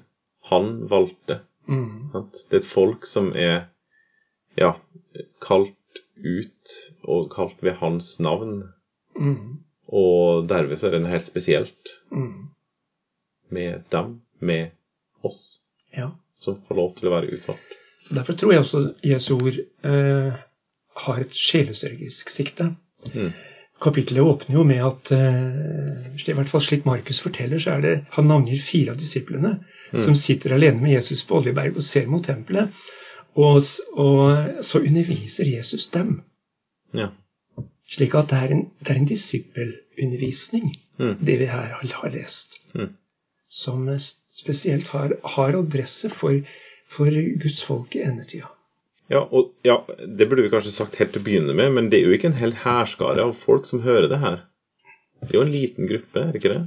Han 0.49 0.87
valgte. 0.89 1.39
Mm. 1.69 2.11
Det 2.13 2.55
er 2.55 2.61
et 2.63 2.65
folk 2.65 3.05
som 3.05 3.31
er 3.37 3.67
ja, 4.57 4.71
kalt 5.45 5.75
ut 6.19 6.73
og 7.03 7.29
kalt 7.35 7.61
ved 7.63 7.77
hans 7.79 8.15
navn. 8.19 8.63
Mm. 9.19 9.59
Og 9.89 10.47
derved 10.49 10.77
så 10.77 10.87
er 10.89 10.95
det 10.97 11.01
noe 11.05 11.13
helt 11.15 11.25
spesielt 11.27 11.93
Mm. 12.11 12.49
med 13.51 13.83
dem, 13.91 14.21
med 14.39 14.71
oss, 15.23 15.59
Ja. 15.95 16.11
som 16.37 16.59
får 16.67 16.75
lov 16.75 16.95
til 16.97 17.07
å 17.09 17.13
være 17.15 17.31
utvalgt. 17.37 17.75
Så 18.05 18.15
Derfor 18.15 18.33
tror 18.33 18.51
jeg 18.53 18.61
også 18.61 18.81
Jesu 19.03 19.33
ord 19.35 19.57
eh, 19.83 20.33
har 21.05 21.19
et 21.21 21.33
sjelesørgisk 21.35 22.29
sikte. 22.29 22.75
Mm. 23.13 23.31
Kapittelet 23.79 24.23
åpner 24.23 24.55
jo 24.57 24.63
med 24.67 24.81
at 24.83 25.11
eh, 25.15 26.09
i 26.19 26.33
hvert 26.35 26.49
fall 26.51 26.61
slik 26.61 26.85
Markus 26.85 27.21
forteller, 27.23 27.61
så 27.63 27.77
er 27.77 27.85
det 27.85 27.93
han 28.15 28.27
navngir 28.27 28.59
fire 28.59 28.91
av 28.91 28.99
disiplene 28.99 29.53
som 30.03 30.15
sitter 30.19 30.53
alene 30.53 30.81
med 30.81 30.91
Jesus 30.97 31.23
på 31.25 31.39
Oljeberg 31.39 31.77
og 31.79 31.85
ser 31.85 32.05
mot 32.11 32.21
tempelet. 32.25 32.69
Og, 33.39 33.61
og 33.95 34.63
så 34.65 34.81
underviser 34.83 35.47
Jesus 35.49 35.87
dem. 35.93 36.19
Ja. 36.93 37.07
Slik 37.89 38.13
at 38.19 38.29
det 38.29 38.37
er 38.37 38.53
en, 38.53 38.65
det 38.83 38.93
er 38.93 38.99
en 38.99 39.09
disippelundervisning, 39.09 40.73
Mm. 40.99 41.15
det 41.25 41.39
vi 41.39 41.45
her 41.47 41.69
har, 41.79 42.09
lest. 42.11 42.57
Mm. 42.75 42.89
Som 43.49 43.85
spesielt 44.35 44.87
har, 44.87 45.13
har 45.23 45.55
adresse 45.55 46.09
for, 46.09 46.41
for 46.91 47.07
Guds 47.39 47.63
folk 47.63 47.95
i 47.95 48.01
endetida. 48.03 48.49
Ja, 49.09 49.23
og 49.25 49.55
ja, 49.65 49.79
det 50.05 50.27
burde 50.29 50.43
vi 50.45 50.51
kanskje 50.53 50.75
sagt 50.75 50.99
helt 50.99 51.15
til 51.15 51.23
å 51.23 51.25
begynne 51.25 51.55
med, 51.57 51.71
men 51.73 51.87
det 51.89 51.97
er 51.99 52.09
jo 52.09 52.17
ikke 52.17 52.29
en 52.29 52.37
hel 52.37 52.53
hærskare 52.61 53.23
av 53.25 53.31
folk 53.41 53.65
som 53.65 53.81
hører 53.81 54.09
det 54.11 54.19
her. 54.21 54.43
Det 55.23 55.31
er 55.33 55.39
jo 55.39 55.45
en 55.47 55.53
liten 55.53 55.89
gruppe, 55.89 56.21
er 56.21 56.29
det 56.29 56.41
ikke 56.41 56.53
det? 56.53 56.61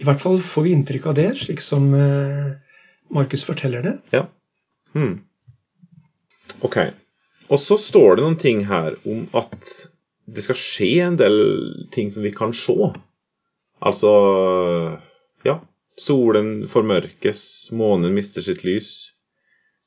I 0.00 0.08
hvert 0.08 0.22
fall 0.22 0.40
får 0.42 0.66
vi 0.66 0.72
inntrykk 0.74 1.06
av 1.10 1.16
det, 1.18 1.28
slik 1.38 1.62
som 1.62 1.86
eh, 1.94 2.50
Markus 3.14 3.44
forteller 3.46 3.84
det. 3.84 3.94
Ja. 4.16 4.24
Hmm. 4.96 5.20
Ok. 6.66 6.80
Og 7.50 7.62
så 7.62 7.78
står 7.78 8.16
det 8.16 8.26
noen 8.26 8.38
ting 8.40 8.64
her 8.66 8.96
om 9.06 9.22
at 9.38 9.70
det 10.30 10.44
skal 10.46 10.58
skje 10.58 10.90
en 11.04 11.18
del 11.20 11.38
ting 11.94 12.10
som 12.14 12.26
vi 12.26 12.34
kan 12.34 12.54
se. 12.56 12.92
Altså 13.80 14.12
Ja. 15.46 15.60
Solen 16.00 16.64
formørkes, 16.70 17.42
månen 17.76 18.14
mister 18.16 18.44
sitt 18.44 18.62
lys. 18.64 19.12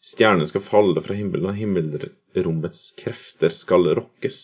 Stjernen 0.04 0.48
skal 0.50 0.62
falle 0.66 1.00
fra 1.04 1.16
himmelen, 1.16 1.48
og 1.48 1.56
himmelrommets 1.56 2.90
krefter 3.00 3.54
skal 3.56 3.88
rokkes. 3.96 4.40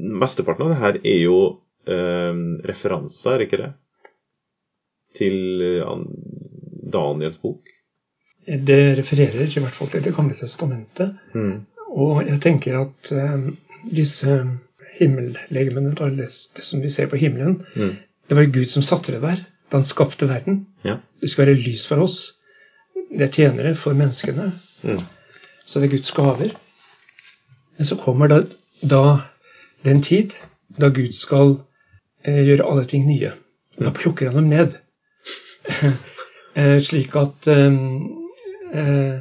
Mesteparten 0.00 0.64
av 0.64 0.72
det 0.72 0.78
her 0.80 0.98
er 1.02 1.18
jo 1.26 1.36
eh, 1.84 2.40
referanser, 2.70 3.34
er 3.36 3.44
ikke 3.46 3.60
det? 3.60 3.70
Til 5.18 5.36
eh, 5.66 5.92
Daniels 6.94 7.36
bok. 7.42 7.68
Det 8.46 8.80
refererer 8.98 9.44
i 9.44 9.60
hvert 9.62 9.76
fall 9.76 9.90
til 9.92 10.02
Det 10.06 10.14
gamle 10.16 10.34
testamentet. 10.38 11.12
Mm. 11.36 11.66
Og 11.90 12.22
jeg 12.26 12.40
tenker 12.42 12.80
at 12.80 13.12
eh, 13.12 13.50
disse 13.90 14.38
himmellegemene, 14.96 15.92
det 16.16 16.30
som 16.64 16.80
vi 16.82 16.88
ser 16.92 17.10
på 17.12 17.20
himmelen, 17.20 17.60
Mm. 17.76 17.96
det 18.28 18.36
var 18.36 18.46
jo 18.46 18.52
Gud 18.60 18.68
som 18.72 18.82
satte 18.82 19.12
det 19.12 19.20
der. 19.22 19.44
da 19.70 19.78
han 19.78 19.84
skapte 19.86 20.26
verden. 20.26 20.66
Ja. 20.84 20.96
Det 21.20 21.28
skal 21.30 21.46
være 21.46 21.60
lys 21.60 21.84
for 21.86 22.02
oss. 22.02 22.16
Det 23.10 23.26
er 23.26 23.32
tjenere 23.34 23.74
for 23.76 23.96
menneskene. 23.98 24.50
Mm. 24.82 25.02
Så 25.66 25.80
det 25.80 25.88
er 25.88 25.96
Guds 25.96 26.12
gaver. 26.14 26.54
Men 27.76 27.86
så 27.86 27.96
kommer 27.96 28.30
da, 28.30 28.42
da 28.82 29.02
den 29.84 30.02
tid 30.02 30.36
da 30.78 30.88
Gud 30.94 31.12
skal 31.16 31.56
eh, 32.24 32.42
gjøre 32.46 32.66
alle 32.66 32.84
ting 32.88 33.06
nye. 33.08 33.32
Og 33.78 33.86
da 33.88 33.92
plukker 33.96 34.30
han 34.30 34.42
dem 34.42 34.50
ned. 34.52 34.76
eh, 36.58 36.78
slik 36.82 37.16
at 37.18 37.48
eh, 37.50 37.80
eh, 38.74 39.16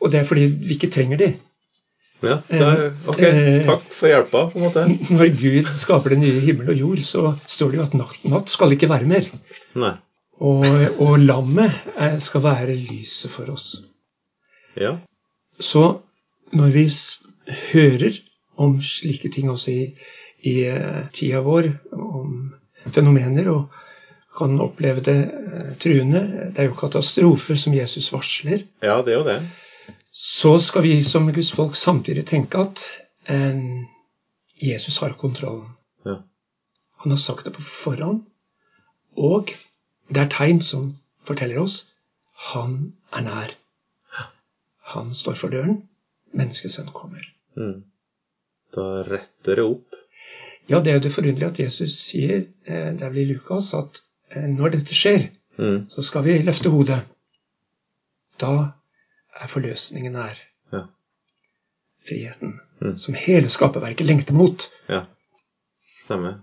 Og 0.00 0.12
det 0.12 0.20
er 0.20 0.28
fordi 0.28 0.48
vi 0.60 0.76
ikke 0.76 0.92
trenger 0.92 1.20
de. 1.20 1.34
Ja, 2.24 2.38
er, 2.48 2.90
ok, 3.08 3.20
Eh, 3.20 3.66
takk 3.66 3.84
for 3.92 4.08
hjelpa, 4.08 4.46
på 4.52 4.58
en 4.58 4.64
måte. 4.64 4.84
Når 5.18 5.30
Gud 5.40 5.70
skaper 5.76 6.14
den 6.14 6.24
nye 6.24 6.40
himmel 6.44 6.72
og 6.72 6.80
jord, 6.80 7.04
så 7.04 7.34
står 7.46 7.72
det 7.72 7.80
jo 7.80 7.84
at 7.84 7.96
natt, 7.98 8.18
natt 8.24 8.52
skal 8.52 8.72
ikke 8.76 8.88
være 8.92 9.08
mer. 9.08 9.28
Nei. 9.76 9.94
Og, 10.42 10.66
og 10.98 11.18
lammet 11.18 11.72
er, 11.96 12.18
skal 12.18 12.42
være 12.42 12.74
lyset 12.74 13.30
for 13.30 13.52
oss. 13.52 13.76
Ja. 14.76 14.96
Så 15.60 16.00
når 16.52 16.74
vi 16.74 16.88
hører 17.72 18.18
om 18.56 18.80
slike 18.82 19.30
ting 19.30 19.50
også 19.50 19.70
i, 19.70 19.84
i 20.42 20.54
eh, 20.66 21.06
tida 21.14 21.42
vår, 21.44 21.70
om 21.94 22.54
fenomener, 22.94 23.50
og 23.50 23.68
kan 24.38 24.58
oppleve 24.60 25.02
det 25.06 25.18
eh, 25.30 25.70
truende 25.78 26.20
Det 26.54 26.64
er 26.64 26.68
jo 26.68 26.78
katastrofer 26.78 27.54
som 27.54 27.74
Jesus 27.74 28.12
varsler. 28.12 28.66
ja, 28.82 29.02
det 29.02 29.14
er 29.14 29.18
jo 29.18 29.26
det. 29.26 29.40
Så 30.12 30.58
skal 30.58 30.82
vi 30.82 31.02
som 31.02 31.32
Guds 31.32 31.52
folk 31.52 31.76
samtidig 31.76 32.26
tenke 32.26 32.58
at 32.58 32.84
eh, 33.28 33.58
Jesus 34.62 34.98
har 34.98 35.12
kontrollen. 35.18 35.68
Ja. 36.06 36.16
Han 37.02 37.10
har 37.10 37.18
sagt 37.18 37.44
det 37.44 37.52
på 37.54 37.62
forhånd, 37.62 38.22
og 39.16 39.50
det 40.10 40.20
er 40.24 40.28
tegn 40.32 40.60
som 40.62 40.90
forteller 41.24 41.58
oss 41.62 41.84
han 42.50 42.92
er 43.12 43.22
nær. 43.24 43.52
Han 44.94 45.14
står 45.16 45.34
for 45.40 45.48
døren. 45.48 45.78
Menneskesønnen 46.36 46.92
kommer. 46.92 47.22
Mm. 47.56 47.84
Da 48.74 48.84
retter 49.06 49.56
det 49.56 49.64
opp. 49.64 49.94
Ja, 50.68 50.80
det 50.80 50.90
er 50.92 50.98
jo 50.98 51.04
det 51.06 51.12
forunderlige 51.14 51.50
at 51.52 51.58
Jesus 51.62 51.94
sier, 51.98 52.44
eh, 52.66 52.90
det 52.92 53.02
er 53.02 53.12
vel 53.14 53.22
i 53.22 53.32
Lukas, 53.32 53.70
at 53.74 54.02
eh, 54.34 54.44
når 54.50 54.74
dette 54.78 54.94
skjer, 54.98 55.30
Mm. 55.54 55.84
så 55.88 56.02
skal 56.02 56.24
vi 56.24 56.32
løfte 56.42 56.70
hodet. 56.74 57.04
Da 58.40 58.48
er 59.38 59.46
forløsningen 59.52 60.12
nær. 60.12 60.34
Ja. 60.72 60.80
Friheten. 62.08 62.56
Mm. 62.80 62.96
Som 62.98 63.14
hele 63.14 63.48
skaperverket 63.48 64.06
lengter 64.06 64.34
mot. 64.34 64.64
Ja. 64.90 65.04
Stemmer. 66.02 66.40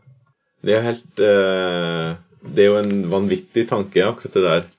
Det 0.64 0.78
er 0.78 0.86
helt 0.86 1.20
eh, 1.20 2.16
Det 2.42 2.64
er 2.64 2.72
jo 2.72 2.80
en 2.82 3.10
vanvittig 3.12 3.68
tanke, 3.70 4.04
akkurat 4.06 4.38
det 4.38 4.44
der. 4.46 4.70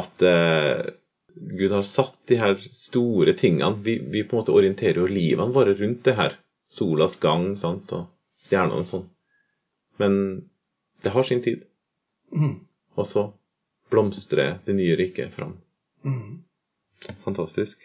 At 0.00 0.24
eh, 0.26 0.90
Gud 1.34 1.72
har 1.72 1.86
satt 1.88 2.18
de 2.30 2.36
her 2.38 2.56
store 2.74 3.32
tingene 3.38 3.72
Vi, 3.82 3.96
vi 4.12 4.22
på 4.22 4.36
en 4.36 4.42
måte 4.42 4.54
orienterer 4.54 5.00
jo 5.00 5.08
livene 5.10 5.54
våre 5.54 5.74
rundt 5.78 6.04
det 6.06 6.16
her. 6.18 6.36
Solas 6.70 7.16
gang 7.22 7.54
sant, 7.58 7.90
og 7.96 8.06
stjernene 8.44 8.82
og 8.82 8.86
sånn. 8.86 9.06
Men 10.00 10.14
det 11.02 11.12
har 11.14 11.26
sin 11.26 11.42
tid. 11.42 11.64
Mm. 12.30 12.60
Og 12.94 13.08
så 13.08 13.26
blomstrer 13.90 14.60
det 14.66 14.76
nye 14.78 14.96
riket 14.98 15.32
fram. 15.34 15.56
Mm. 16.06 16.42
Fantastisk. 17.24 17.82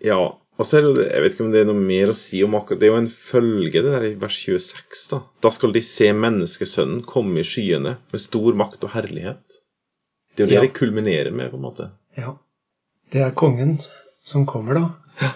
Ja, 0.00 0.38
og 0.60 0.66
så 0.68 0.78
er 0.78 0.86
det 0.86 1.06
Jeg 1.06 1.22
vet 1.24 1.34
ikke 1.34 1.44
om 1.46 1.52
det 1.54 1.60
er 1.62 1.68
noe 1.70 1.80
mer 1.80 2.10
å 2.12 2.16
si 2.16 2.42
om 2.44 2.54
akkurat 2.58 2.80
Det 2.82 2.88
er 2.88 2.92
jo 2.92 3.00
en 3.00 3.10
følge, 3.14 3.80
det 3.80 3.94
der 3.94 4.06
i 4.10 4.14
vers 4.20 4.36
26. 4.44 5.04
Da 5.12 5.20
Da 5.46 5.52
skal 5.56 5.72
de 5.72 5.82
se 5.86 6.10
menneskesønnen 6.12 7.02
komme 7.08 7.40
i 7.40 7.46
skyene 7.46 7.96
med 8.12 8.22
stor 8.22 8.56
makt 8.60 8.84
og 8.84 8.92
herlighet. 8.94 9.60
Det 10.36 10.44
er 10.44 10.46
jo 10.46 10.50
det 10.50 10.58
Ja. 10.58 10.64
det 10.66 10.74
kulminerer 10.76 11.30
med, 11.32 11.50
på 11.50 11.56
en 11.56 11.64
måte. 11.64 11.90
Ja. 12.16 12.36
Det 13.12 13.22
er 13.24 13.30
kongen 13.34 13.78
som 14.22 14.44
kommer, 14.46 14.74
da. 14.74 15.32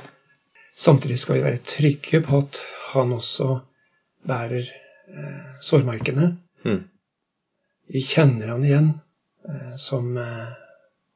Samtidig 0.76 1.18
skal 1.18 1.38
vi 1.38 1.46
være 1.46 1.62
trygge 1.66 2.20
på 2.26 2.38
at 2.44 2.60
han 2.92 3.12
også 3.12 3.60
bærer 4.26 4.66
eh, 4.68 5.46
sårmerkene. 5.62 6.36
Mm. 6.64 6.82
Vi 7.88 8.00
kjenner 8.00 8.52
han 8.54 8.64
igjen 8.64 8.90
eh, 9.48 9.74
som 9.78 10.16
eh, 10.18 10.52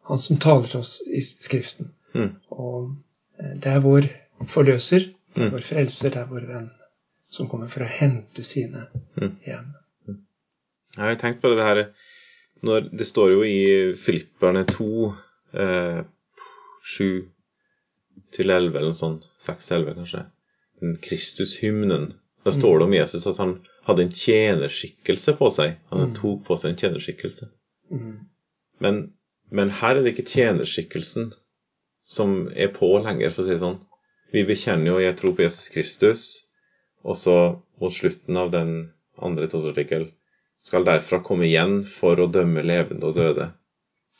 han 0.09 0.19
som 0.19 0.41
taler 0.43 0.69
til 0.71 0.81
oss 0.81 0.99
i 1.07 1.21
Skriften. 1.21 1.93
Mm. 2.15 2.35
Og 2.51 2.97
det 3.39 3.67
er 3.67 3.81
vår 3.85 4.09
forløser, 4.51 5.09
er 5.37 5.41
Mm. 5.45 5.51
vår 5.53 5.61
frelser, 5.63 6.11
det 6.11 6.17
er 6.23 6.27
vår 6.31 6.47
venn, 6.49 6.71
som 7.31 7.49
kommer 7.49 7.69
for 7.71 7.85
å 7.85 7.89
hente 7.89 8.43
sine 8.43 8.87
Mm. 9.21 9.37
hjem. 9.47 9.75
Jeg 10.97 11.05
har 11.05 11.17
tenkt 11.17 11.41
på 11.43 11.55
det 11.55 11.63
her 11.65 11.85
når 12.63 12.89
Det 12.97 13.07
står 13.07 13.31
jo 13.31 13.43
i 13.45 13.95
Filipperne 13.95 14.65
2, 14.67 15.15
eh, 15.55 16.03
7 16.83 17.29
til 18.33 18.51
11 18.51 18.75
eller 18.77 18.89
noe 18.89 18.95
sånt. 18.95 19.29
6 19.47 19.67
til 19.69 19.77
11, 19.77 19.95
kanskje. 19.95 20.25
Den 20.81 20.97
Kristushymnen. 20.97 22.13
Da 22.45 22.51
står 22.51 22.79
det 22.79 22.83
om 22.89 22.93
Jesus 22.95 23.27
at 23.27 23.37
han 23.37 23.61
hadde 23.87 24.03
en 24.03 24.11
tjenerskikkelse 24.11 25.37
på 25.39 25.51
seg. 25.53 25.77
Han 25.91 26.09
Mm. 26.09 26.15
tok 26.15 26.45
på 26.47 26.57
seg 26.59 26.71
en 26.71 26.77
tjenerskikkelse. 26.77 27.49
Mm. 27.93 28.19
Men, 28.81 29.13
men 29.51 29.71
her 29.71 29.97
er 29.97 30.03
det 30.03 30.17
ikke 30.17 30.27
tjenerskikkelsen 30.35 31.33
som 32.09 32.49
er 32.57 32.71
på 32.73 32.89
lenger, 33.05 33.33
for 33.35 33.45
å 33.45 33.49
si 33.49 33.55
det 33.55 33.63
sånn. 33.63 33.81
Vi 34.33 34.45
bekjenner 34.49 34.93
jo 34.93 35.01
'jeg 35.01 35.17
tror 35.17 35.35
på 35.37 35.45
Jesus 35.45 35.69
Kristus', 35.73 36.27
og 37.05 37.17
så 37.17 37.37
mot 37.81 37.93
slutten 37.93 38.37
av 38.37 38.51
den 38.53 38.93
andre 39.23 39.49
trosartikkel 39.49 40.09
skal 40.61 40.85
derfra 40.85 41.21
komme 41.25 41.47
igjen 41.47 41.85
for 41.87 42.19
å 42.19 42.31
dømme 42.33 42.65
levende 42.67 43.07
og 43.07 43.19
døde. 43.19 43.51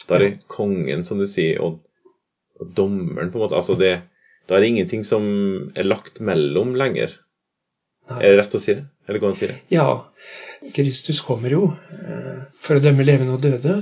Da 0.07 0.15
er 0.15 0.25
det 0.25 0.47
kongen, 0.49 1.05
som 1.05 1.19
du 1.19 1.27
sier, 1.27 1.59
og, 1.65 1.81
og 2.61 2.75
dommeren, 2.77 3.33
på 3.33 3.41
en 3.41 3.45
måte. 3.47 3.59
Altså 3.59 3.75
det, 3.81 3.95
da 4.47 4.57
er 4.57 4.63
det 4.63 4.69
ingenting 4.75 5.03
som 5.05 5.25
er 5.75 5.89
lagt 5.89 6.21
mellom 6.21 6.77
lenger. 6.79 7.17
Nei. 8.09 8.21
Er 8.23 8.31
det 8.31 8.39
rett 8.39 8.55
å 8.55 8.63
si 8.63 8.77
det? 8.77 8.85
Eller 9.09 9.21
går 9.21 9.33
det 9.33 9.35
an 9.35 9.37
å 9.37 9.41
si 9.41 9.49
det? 9.51 9.59
Ja, 9.75 10.71
Kristus 10.77 11.21
kommer 11.25 11.53
jo 11.53 11.65
eh, 11.93 12.45
for 12.63 12.79
å 12.79 12.85
dømme 12.85 13.05
levende 13.05 13.35
og 13.37 13.43
døde. 13.43 13.81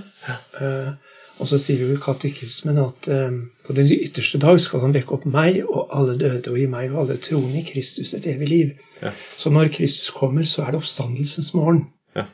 Og 1.40 1.48
så 1.50 1.58
sier 1.60 1.82
jo 1.84 1.98
katekismen 2.00 2.78
at 2.80 3.08
eh, 3.12 3.34
på 3.66 3.74
den 3.76 3.90
ytterste 3.92 4.38
dag 4.40 4.56
skal 4.62 4.80
han 4.86 4.94
vekke 4.96 5.12
opp 5.18 5.26
meg 5.28 5.58
og 5.66 5.90
alle 5.92 6.14
døde 6.20 6.48
og 6.52 6.56
gi 6.56 6.64
meg 6.72 6.94
og 6.94 7.02
alle 7.02 7.18
troende 7.20 7.60
i 7.60 7.66
Kristus 7.66 8.14
et 8.16 8.26
evig 8.30 8.48
liv. 8.48 8.70
Ja. 9.02 9.12
Så 9.36 9.52
når 9.52 9.68
Kristus 9.74 10.08
kommer, 10.16 10.46
så 10.48 10.64
er 10.64 10.72
det 10.72 10.80
oppstandelsens 10.80 11.52
morgen. 11.54 11.82
Ja. 12.16 12.24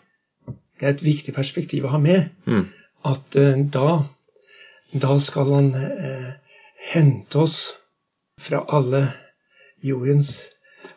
Det 0.47 0.87
er 0.87 0.95
et 0.95 1.03
viktig 1.05 1.35
perspektiv 1.35 1.88
å 1.88 1.95
ha 1.97 1.99
med. 2.03 2.31
Mm. 2.47 2.69
At 3.11 3.37
eh, 3.43 3.59
da, 3.75 3.88
da 5.03 5.17
skal 5.19 5.51
han 5.57 5.73
eh, 5.75 6.31
hente 6.93 7.43
oss 7.43 7.59
fra 8.43 8.62
alle 8.71 9.09
jordens 9.83 10.37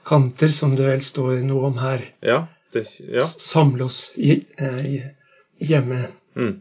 kanter, 0.05 0.53
som 0.53 0.75
det 0.77 0.85
vel 0.85 1.01
står 1.01 1.41
noe 1.45 1.71
om 1.71 1.81
her. 1.81 2.05
Ja. 2.25 2.43
Det, 2.73 2.85
ja. 3.01 3.25
Samle 3.25 3.87
oss 3.89 4.11
i, 4.17 4.43
eh, 4.61 4.85
i- 4.85 5.65
hjemme. 5.65 6.07
Mm. 6.37 6.59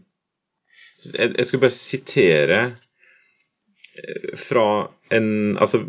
Jeg, 1.13 1.35
jeg 1.39 1.47
skulle 1.47 1.65
bare 1.67 1.77
sitere 1.77 2.61
eh, 3.99 4.35
fra 4.41 4.67
en 5.15 5.31
Altså 5.61 5.83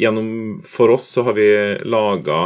gjennom 0.00 0.28
For 0.66 0.94
oss 0.96 1.08
så 1.16 1.26
har 1.28 1.36
vi 1.38 1.48
laga 1.84 2.42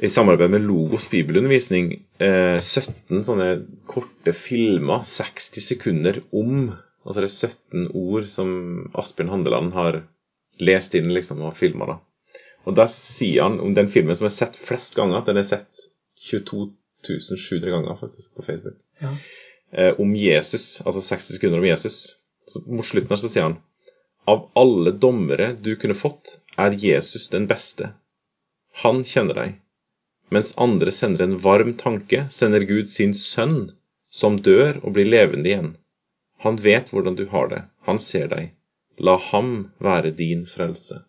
i 0.00 0.08
samarbeid 0.08 0.52
med 0.54 0.64
Logos 0.64 1.10
bibelundervisning 1.12 1.90
eh, 2.22 2.56
17 2.56 3.24
sånne 3.26 3.48
korte 3.90 4.32
filmer, 4.32 5.02
60 5.04 5.66
sekunder 5.66 6.22
om 6.32 6.70
Altså 7.04 7.20
det 7.20 7.28
er 7.28 7.50
17 7.50 7.90
ord 7.96 8.28
som 8.32 8.50
Asbjørn 8.96 9.32
Handeland 9.32 9.74
har 9.76 10.02
lest 10.60 10.94
inn 10.98 11.08
liksom 11.14 11.40
og 11.48 11.56
filma. 11.56 11.86
da. 11.88 11.96
Og 12.68 12.76
der 12.76 12.90
sier 12.92 13.46
han 13.46 13.60
om 13.64 13.72
den 13.76 13.88
filmen 13.88 14.16
som 14.18 14.28
er 14.28 14.34
sett 14.34 14.58
flest 14.60 14.98
ganger, 14.98 15.22
at 15.22 15.30
den 15.30 15.40
er 15.40 15.46
sett 15.48 15.80
22 16.28 16.68
700 17.40 17.72
ganger 17.72 17.96
faktisk 17.96 18.36
på 18.36 18.44
Facebook 18.44 18.76
Ja. 19.00 19.14
Eh, 19.72 19.92
om 20.00 20.14
Jesus, 20.16 20.80
altså 20.84 21.02
60 21.02 21.36
sekunder 21.36 21.58
om 21.58 21.66
Jesus. 21.66 22.16
Så 22.46 22.62
mot 22.66 22.86
slutten 22.86 23.12
her 23.12 23.20
så 23.22 23.30
sier 23.30 23.48
han 23.48 23.58
Av 24.30 24.46
alle 24.58 24.92
dommere 24.92 25.52
du 25.58 25.74
kunne 25.80 25.98
fått, 25.98 26.38
er 26.58 26.76
Jesus 26.76 27.28
den 27.32 27.46
beste. 27.50 27.92
Han 28.84 29.02
kjenner 29.06 29.38
deg. 29.38 29.58
Mens 30.30 30.52
andre 30.62 30.92
sender 30.94 31.24
en 31.24 31.38
varm 31.42 31.74
tanke, 31.78 32.26
sender 32.30 32.62
Gud 32.68 32.90
sin 32.90 33.14
sønn, 33.18 33.72
som 34.10 34.38
dør 34.42 34.78
og 34.84 34.94
blir 34.94 35.08
levende 35.08 35.50
igjen. 35.50 35.72
Han 36.44 36.58
vet 36.62 36.92
hvordan 36.92 37.16
du 37.18 37.26
har 37.32 37.50
det. 37.50 37.62
Han 37.88 37.98
ser 38.02 38.30
deg. 38.30 38.52
La 39.00 39.16
ham 39.30 39.70
være 39.82 40.12
din 40.16 40.44
frelse. 40.48 41.02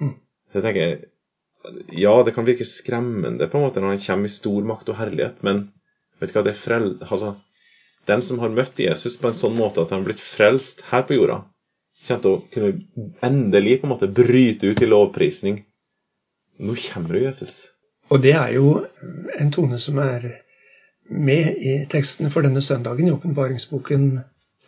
Mm. 0.00 0.16
Så 0.50 0.58
jeg 0.58 0.66
tenker 0.66 1.92
Ja, 1.98 2.22
det 2.22 2.34
kan 2.36 2.46
virke 2.46 2.64
skremmende 2.64 3.48
på 3.50 3.58
en 3.58 3.64
måte 3.66 3.80
når 3.82 3.96
han 3.96 4.02
kommer 4.04 4.30
i 4.30 4.34
stor 4.34 4.66
makt 4.68 4.90
og 4.92 4.98
herlighet, 5.00 5.40
men 5.42 5.64
vet 6.20 6.30
du 6.30 6.36
hva, 6.36 6.44
det 6.46 6.52
er 6.52 6.60
frel... 6.60 6.86
Altså, 7.08 7.32
den 8.06 8.22
som 8.22 8.38
har 8.42 8.52
møtt 8.54 8.78
Jesus 8.80 9.16
på 9.20 9.30
en 9.30 9.36
sånn 9.38 9.56
måte 9.58 9.82
at 9.82 9.92
han 9.92 10.02
har 10.02 10.08
blitt 10.10 10.22
frelst 10.22 10.84
her 10.90 11.04
på 11.08 11.18
jorda, 11.18 11.40
kommer 12.06 12.22
til 12.22 12.34
å 12.36 12.42
kunne 12.52 13.14
endelig 13.26 13.80
på 13.80 13.88
en 13.88 13.94
måte 13.94 14.10
bryte 14.14 14.70
ut 14.70 14.82
i 14.82 14.88
lovprisning. 14.90 15.62
Nå 16.62 16.76
kommer 16.86 17.16
du, 17.16 17.24
Jesus. 17.24 17.66
Og 18.08 18.22
det 18.22 18.36
er 18.38 18.54
jo 18.54 18.84
en 19.38 19.50
tone 19.52 19.80
som 19.82 19.98
er 19.98 20.28
med 21.10 21.58
i 21.58 21.80
tekstene 21.90 22.30
for 22.34 22.46
denne 22.46 22.62
søndagen 22.62 23.08
i 23.08 23.14
åpenbaringsboken 23.14 24.06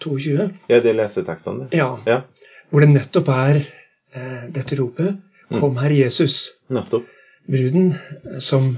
22. 0.03 0.51
Ja, 0.70 0.81
det 0.83 0.92
er 0.92 0.98
lesetekstene. 0.98 1.70
Ja, 1.74 1.96
Ja, 2.07 2.22
hvor 2.70 2.85
det 2.85 2.90
nettopp 2.92 3.31
er 3.33 3.62
eh, 3.62 4.44
dette 4.55 4.77
ropet 4.79 5.16
Kom, 5.48 5.79
Herre 5.81 5.96
Jesus. 5.96 6.51
nettopp. 6.68 7.07
Bruden 7.48 7.94
eh, 7.94 8.38
som 8.44 8.74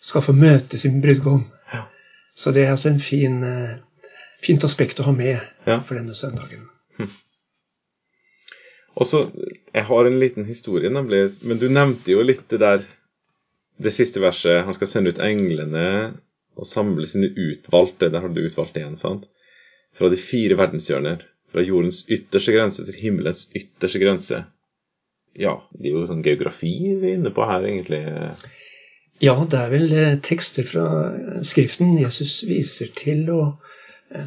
skal 0.00 0.22
få 0.22 0.32
møte 0.36 0.78
sin 0.78 1.00
brudgom. 1.02 1.42
Ja. 1.72 1.86
Så 2.36 2.52
det 2.54 2.64
er 2.64 2.70
altså 2.70 2.92
en 2.92 3.00
fin, 3.02 3.40
eh, 3.42 3.74
fint 4.44 4.64
aspekt 4.66 5.00
å 5.00 5.06
ha 5.08 5.12
med 5.16 5.38
Ja. 5.66 5.80
for 5.80 5.94
denne 5.98 6.14
søndagen. 6.14 6.68
Og 8.94 9.06
så, 9.10 9.24
Jeg 9.74 9.84
har 9.88 10.06
en 10.06 10.20
liten 10.20 10.44
historie, 10.46 10.90
nemlig. 10.90 11.42
Men 11.42 11.58
du 11.58 11.68
nevnte 11.68 12.12
jo 12.12 12.22
litt 12.22 12.44
det 12.48 12.60
der 12.62 12.84
Det 13.82 13.90
siste 13.90 14.20
verset. 14.22 14.62
Han 14.64 14.74
skal 14.76 14.86
sende 14.86 15.10
ut 15.10 15.18
englene 15.18 16.14
og 16.56 16.66
samle 16.70 17.08
sine 17.10 17.26
utvalgte. 17.34 18.06
Der 18.12 18.20
har 18.22 18.28
du 18.30 18.44
utvalgt 18.46 18.76
igjen, 18.78 18.94
sant? 18.96 19.24
Fra 19.98 20.08
de 20.08 20.16
fire 20.16 20.54
verdenshjørner. 20.54 21.24
Fra 21.50 21.60
jordens 21.66 22.04
ytterste 22.06 22.54
grense 22.54 22.84
til 22.86 22.94
himmelens 22.94 23.48
ytterste 23.50 23.98
grense. 23.98 24.44
Ja, 25.34 25.56
det 25.74 25.90
er 25.90 25.96
jo 25.96 26.04
sånn 26.06 26.22
geografi 26.22 26.70
vi 27.00 27.08
er 27.10 27.16
inne 27.18 27.34
på 27.34 27.42
her, 27.50 27.66
egentlig. 27.66 28.04
Ja, 29.20 29.34
det 29.44 29.58
er 29.58 29.70
vel 29.74 29.90
eh, 29.92 30.16
tekster 30.22 30.62
fra 30.70 30.86
eh, 31.10 31.42
Skriften 31.42 31.96
Jesus 31.98 32.44
viser 32.46 32.94
til, 32.94 33.26
og 33.34 33.58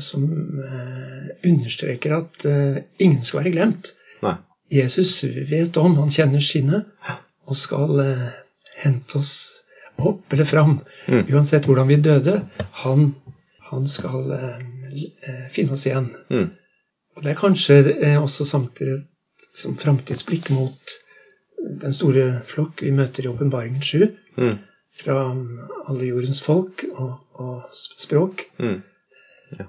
som 0.03 0.23
eh, 0.63 1.29
understreker 1.49 2.15
at 2.17 2.45
eh, 2.49 2.81
ingen 3.03 3.23
skal 3.23 3.41
være 3.43 3.53
glemt. 3.55 3.91
Nei. 4.25 4.35
Jesus 4.73 5.21
vet 5.49 5.77
om, 5.79 5.95
han 6.01 6.11
kjenner 6.11 6.43
skinnet, 6.43 6.89
og 7.47 7.55
skal 7.55 8.01
eh, 8.03 8.25
hente 8.83 9.21
oss 9.21 9.33
opp 9.97 10.33
eller 10.35 10.45
fram. 10.45 10.79
Mm. 11.07 11.23
Uansett 11.33 11.65
hvordan 11.65 11.87
vi 11.89 11.95
døde. 12.03 12.39
Han, 12.83 13.09
han 13.71 13.87
skal 13.89 14.31
eh, 14.35 14.57
eh, 15.23 15.45
finne 15.55 15.77
oss 15.77 15.87
igjen. 15.89 16.11
Mm. 16.29 16.49
Og 17.17 17.23
det 17.25 17.31
er 17.33 17.39
kanskje 17.39 17.79
eh, 17.95 18.17
også 18.21 18.45
samtidig 18.45 18.99
som 19.57 19.77
framtidsblikk 19.77 20.51
mot 20.53 20.97
den 21.81 21.93
store 21.93 22.27
flokk 22.49 22.83
vi 22.85 22.91
møter 22.93 23.25
i 23.25 23.31
Åpenbaringen 23.33 23.81
7, 23.81 24.07
Mm. 24.37 24.59
fra 25.01 25.15
alle 25.89 26.05
jordens 26.11 26.43
folk 26.45 26.83
og, 26.91 27.15
og 27.41 27.63
språk. 27.73 28.43
Mm. 28.61 28.83
Ja. 29.57 29.65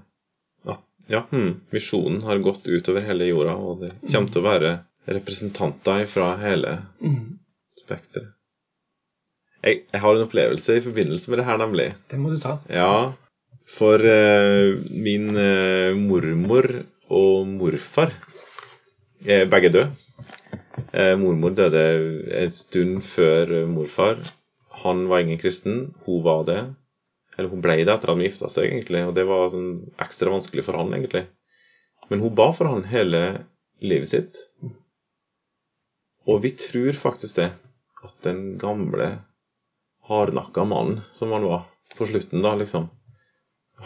Ja 1.09 1.23
hmm, 1.31 1.61
Misjonen 1.73 2.23
har 2.27 2.39
gått 2.45 2.67
utover 2.69 3.05
hele 3.07 3.25
jorda, 3.31 3.55
og 3.57 3.81
det 3.85 3.93
kommer 4.13 4.29
til 4.33 4.43
å 4.43 4.49
være 4.49 4.73
representanter 5.09 6.05
fra 6.11 6.35
hele 6.43 6.75
Mm, 7.01 7.39
spekteret. 7.81 8.35
Jeg, 9.65 9.81
jeg 9.91 10.01
har 10.01 10.15
en 10.15 10.27
opplevelse 10.27 10.77
i 10.79 10.83
forbindelse 10.85 11.31
med 11.33 11.41
det 11.41 11.47
her, 11.49 11.57
nemlig. 11.59 11.87
det 12.11 12.19
må 12.21 12.31
du 12.31 12.37
ta. 12.43 12.59
Ja, 12.71 13.13
for 13.69 13.99
uh, 14.05 14.77
min 14.91 15.33
uh, 15.35 15.97
mormor 15.99 16.69
og 17.11 17.49
morfar 17.51 18.13
er 19.27 19.49
begge 19.51 19.73
døde. 19.75 19.89
Uh, 20.95 21.17
mormor 21.19 21.57
døde 21.59 21.83
en 22.39 22.53
stund 22.55 23.03
før 23.03 23.67
morfar. 23.67 24.21
Han 24.85 25.09
var 25.11 25.25
ingen 25.25 25.41
kristen, 25.43 25.95
hun 26.07 26.23
var 26.25 26.45
det. 26.47 26.61
Eller 27.39 27.53
hun 27.53 27.63
ble 27.63 27.77
det 27.79 27.93
etter 27.93 28.11
at 28.11 28.19
de 28.19 28.27
gifta 28.27 28.51
seg, 28.51 28.67
egentlig, 28.67 29.05
og 29.07 29.15
det 29.15 29.25
var 29.29 29.53
sånn 29.53 29.71
ekstra 30.03 30.33
vanskelig 30.33 30.65
for 30.67 30.79
han, 30.81 30.91
egentlig. 30.97 31.29
Men 32.11 32.25
hun 32.25 32.35
ba 32.35 32.49
for 32.57 32.67
han 32.67 32.89
hele 32.91 33.23
livet 33.79 34.11
sitt. 34.11 34.41
Og 36.27 36.43
vi 36.43 36.51
tror 36.59 36.99
faktisk 36.99 37.39
det, 37.39 37.53
at 38.03 38.17
den 38.27 38.57
gamle 38.59 39.11
hardnakka 40.11 40.65
mannen 40.67 41.05
som 41.15 41.33
han 41.33 41.47
var 41.47 41.69
på 41.97 42.09
slutten, 42.11 42.43
da, 42.43 42.57
liksom. 42.59 42.89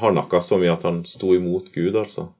Hardnakka 0.01 0.41
så 0.41 0.57
mye 0.62 0.73
at 0.73 0.87
han 0.88 1.03
sto 1.05 1.35
imot 1.37 1.73
Gud, 1.75 1.97
altså. 1.97 2.31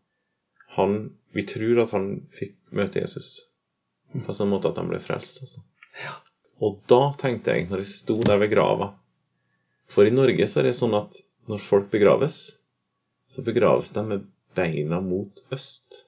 Han 0.79 1.19
Vi 1.33 1.47
tror 1.49 1.79
at 1.81 1.93
han 1.97 2.09
fikk 2.37 2.59
møte 2.77 3.01
Jesus 3.01 3.47
på 4.13 4.35
sånn 4.37 4.51
måte 4.53 4.69
at 4.69 4.77
han 4.77 4.91
ble 4.91 4.99
frelst, 5.01 5.39
altså. 5.41 5.63
Og 6.61 6.83
da 6.89 7.15
tenkte 7.21 7.55
jeg, 7.55 7.71
når 7.71 7.81
jeg 7.81 7.89
sto 7.89 8.19
der 8.21 8.37
ved 8.43 8.53
grava 8.53 8.91
For 9.93 10.09
i 10.09 10.15
Norge 10.15 10.49
så 10.49 10.63
er 10.63 10.71
det 10.71 10.77
sånn 10.79 10.95
at 10.97 11.19
når 11.51 11.65
folk 11.67 11.91
begraves, 11.93 12.39
så 13.35 13.45
begraves 13.45 13.93
de 13.93 14.05
med 14.07 14.27
beina 14.57 15.01
mot 15.05 15.43
øst. 15.53 16.05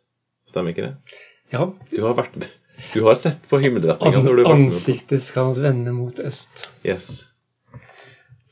Stemmer 0.49 0.75
ikke 0.75 0.89
det? 0.89 1.19
Ja, 1.53 1.67
Du 1.91 2.01
har 2.05 2.17
vært 2.19 2.37
Du 2.93 3.05
har 3.07 3.17
sett 3.19 3.45
på 3.51 3.61
himmelretninga 3.63 4.49
ansiktet 4.51 5.23
skal 5.23 5.55
vende 5.61 5.93
mot 5.95 6.19
øst. 6.21 6.67
Yes. 6.85 7.27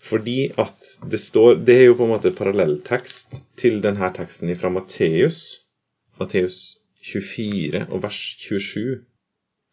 Fordi 0.03 0.53
at 0.59 0.93
det 1.11 1.21
står 1.21 1.63
Det 1.67 1.77
er 1.77 1.85
jo 1.89 1.97
på 1.99 2.07
en 2.07 2.15
måte 2.15 2.35
parallelltekst 2.37 3.43
til 3.59 3.81
denne 3.85 4.13
teksten 4.17 4.53
fra 4.59 4.71
Matteus. 4.71 5.63
Matteus 6.21 6.79
24 7.03 7.87
og 7.89 8.03
vers 8.05 8.21
27. 8.43 9.03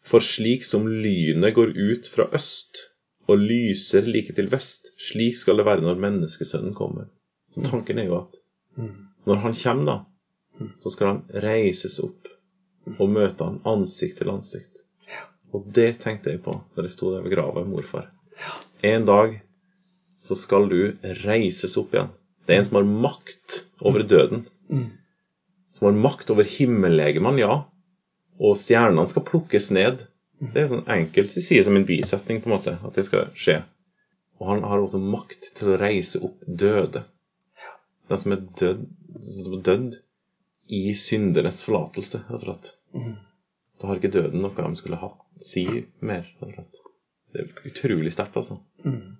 For 0.02 0.24
slik 0.24 0.64
som 0.64 0.88
lynet 0.88 1.54
går 1.54 1.74
ut 1.76 2.08
fra 2.10 2.26
øst 2.34 2.89
og 3.30 3.42
lyser 3.42 4.08
like 4.10 4.34
til 4.34 4.48
vest, 4.52 4.92
slik 5.00 5.36
skal 5.38 5.60
det 5.60 5.66
være 5.68 5.84
når 5.84 6.00
menneskesønnen 6.02 6.74
kommer. 6.74 7.06
Så 7.54 7.62
tanken 7.66 7.98
er 8.02 8.10
jo 8.10 8.20
at 8.24 8.38
Mm. 8.78 9.06
når 9.26 9.36
han 9.42 9.54
kommer, 9.58 9.84
da, 9.86 10.66
så 10.80 10.90
skal 10.94 11.06
han 11.08 11.22
reises 11.42 11.98
opp 12.00 12.28
og 12.98 13.08
møte 13.10 13.44
han 13.44 13.58
ansikt 13.66 14.20
til 14.20 14.30
ansikt. 14.30 14.84
Og 15.52 15.66
det 15.74 15.98
tenkte 16.04 16.30
jeg 16.30 16.42
på 16.44 16.54
da 16.76 16.84
jeg 16.86 16.94
sto 16.94 17.10
der 17.14 17.24
ved 17.24 17.34
grava 17.34 17.64
med 17.64 17.72
morfar. 17.74 18.06
En 18.86 19.04
dag 19.08 19.40
så 20.22 20.36
skal 20.38 20.68
du 20.70 20.96
reises 21.24 21.76
opp 21.80 21.94
igjen. 21.96 22.12
Det 22.46 22.54
er 22.54 22.62
en 22.62 22.68
som 22.68 22.78
har 22.78 22.88
makt 23.08 23.64
over 23.82 24.06
døden. 24.06 24.46
Mm. 24.70 24.86
Som 25.74 25.90
har 25.90 25.98
makt 26.06 26.30
over 26.30 26.46
himmellegemene, 26.46 27.42
ja. 27.42 27.58
Og 28.40 28.56
stjernene 28.56 29.08
skal 29.10 29.26
plukkes 29.26 29.70
ned. 29.74 30.06
Det 30.40 30.62
er 30.62 30.68
sånn 30.70 30.86
enkelt 30.88 31.34
de 31.36 31.42
sier 31.44 31.64
som 31.66 31.76
en 31.76 31.84
bisetning, 31.88 32.40
på 32.40 32.48
en 32.48 32.54
måte, 32.56 32.72
at 32.80 32.96
det 32.96 33.04
skal 33.08 33.28
skje. 33.36 33.58
Og 34.40 34.46
han 34.48 34.62
har 34.64 34.80
også 34.80 35.00
makt 35.02 35.50
til 35.58 35.72
å 35.74 35.80
reise 35.80 36.20
opp 36.24 36.38
døde. 36.46 37.02
Den 38.08 38.22
som 38.22 38.32
er 38.34 38.44
død, 38.60 38.86
som 39.26 39.58
er 39.58 39.64
dødd 39.68 39.98
i 40.72 40.82
syndernes 40.96 41.60
forlatelse, 41.66 42.22
rett 42.30 42.38
og 42.38 42.46
slett. 42.46 42.70
Mm. 42.96 43.16
Da 43.80 43.88
har 43.90 44.00
ikke 44.00 44.12
døden 44.16 44.40
noe 44.44 44.54
de 44.56 44.80
skulle 44.80 45.00
ha 45.02 45.12
si 45.44 45.66
mer, 46.00 46.24
rett 46.24 46.46
og 46.48 46.54
slett. 46.56 46.80
Det 47.30 47.44
er 47.44 47.68
utrolig 47.70 48.12
sterkt, 48.14 48.40
altså. 48.40 48.56
Mm. 48.84 49.18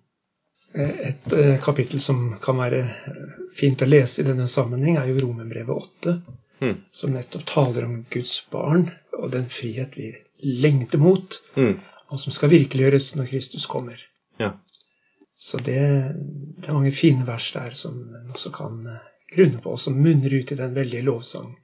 Et 0.81 1.33
eh, 1.37 1.57
kapittel 1.63 2.01
som 2.03 2.31
kan 2.43 2.59
være 2.59 2.81
eh, 2.87 3.23
fint 3.59 3.83
å 3.83 3.89
lese 3.89 4.23
i 4.23 4.27
denne 4.27 4.49
sammenheng, 4.51 4.97
er 4.97 5.11
jo 5.13 5.21
Romerbrevet 5.27 5.77
8, 5.77 6.21
Mm. 6.61 6.75
som 6.93 7.15
nettopp 7.17 7.45
taler 7.49 7.87
om 7.87 8.03
Guds 8.13 8.35
barn 8.53 8.91
og 9.17 9.31
den 9.33 9.47
frihet 9.49 9.95
vi 9.97 10.11
lengter 10.43 10.99
mot, 10.99 11.41
Mm. 11.57 11.79
og 12.11 12.21
som 12.21 12.33
skal 12.33 12.51
virkeliggjøres 12.51 13.17
når 13.17 13.27
Kristus 13.31 13.67
kommer. 13.67 14.01
Ja. 14.41 14.53
Så 15.37 15.57
det, 15.59 15.79
det 16.61 16.69
er 16.69 16.73
mange 16.77 16.93
fine 16.93 17.27
vers 17.27 17.53
der 17.53 17.71
som 17.71 17.95
en 18.15 18.31
også 18.35 18.51
kan 18.53 18.87
eh, 18.87 19.05
grunne 19.37 19.61
på, 19.63 19.71
og 19.73 19.81
som 19.81 19.95
munner 19.97 20.33
ut 20.41 20.53
i 20.53 20.59
den 20.59 20.75
veldige 20.75 21.03
lovsang. 21.07 21.55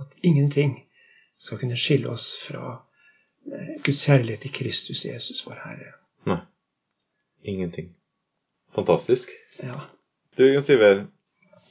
At 0.00 0.12
ingenting 0.22 0.74
skal 1.38 1.58
kunne 1.58 1.76
skille 1.76 2.08
oss 2.10 2.32
fra 2.46 2.82
eh, 3.46 3.78
Guds 3.84 4.04
kjærlighet 4.06 4.44
i 4.44 4.52
Kristus 4.52 5.04
Jesus, 5.06 5.46
vår 5.46 5.58
Herre. 5.64 5.92
Nei. 6.26 6.40
Ingenting. 7.44 7.94
Fantastisk. 8.74 9.28
Ja. 9.62 9.80
Du, 10.38 10.44
Jon 10.46 10.62
Siver. 10.62 11.04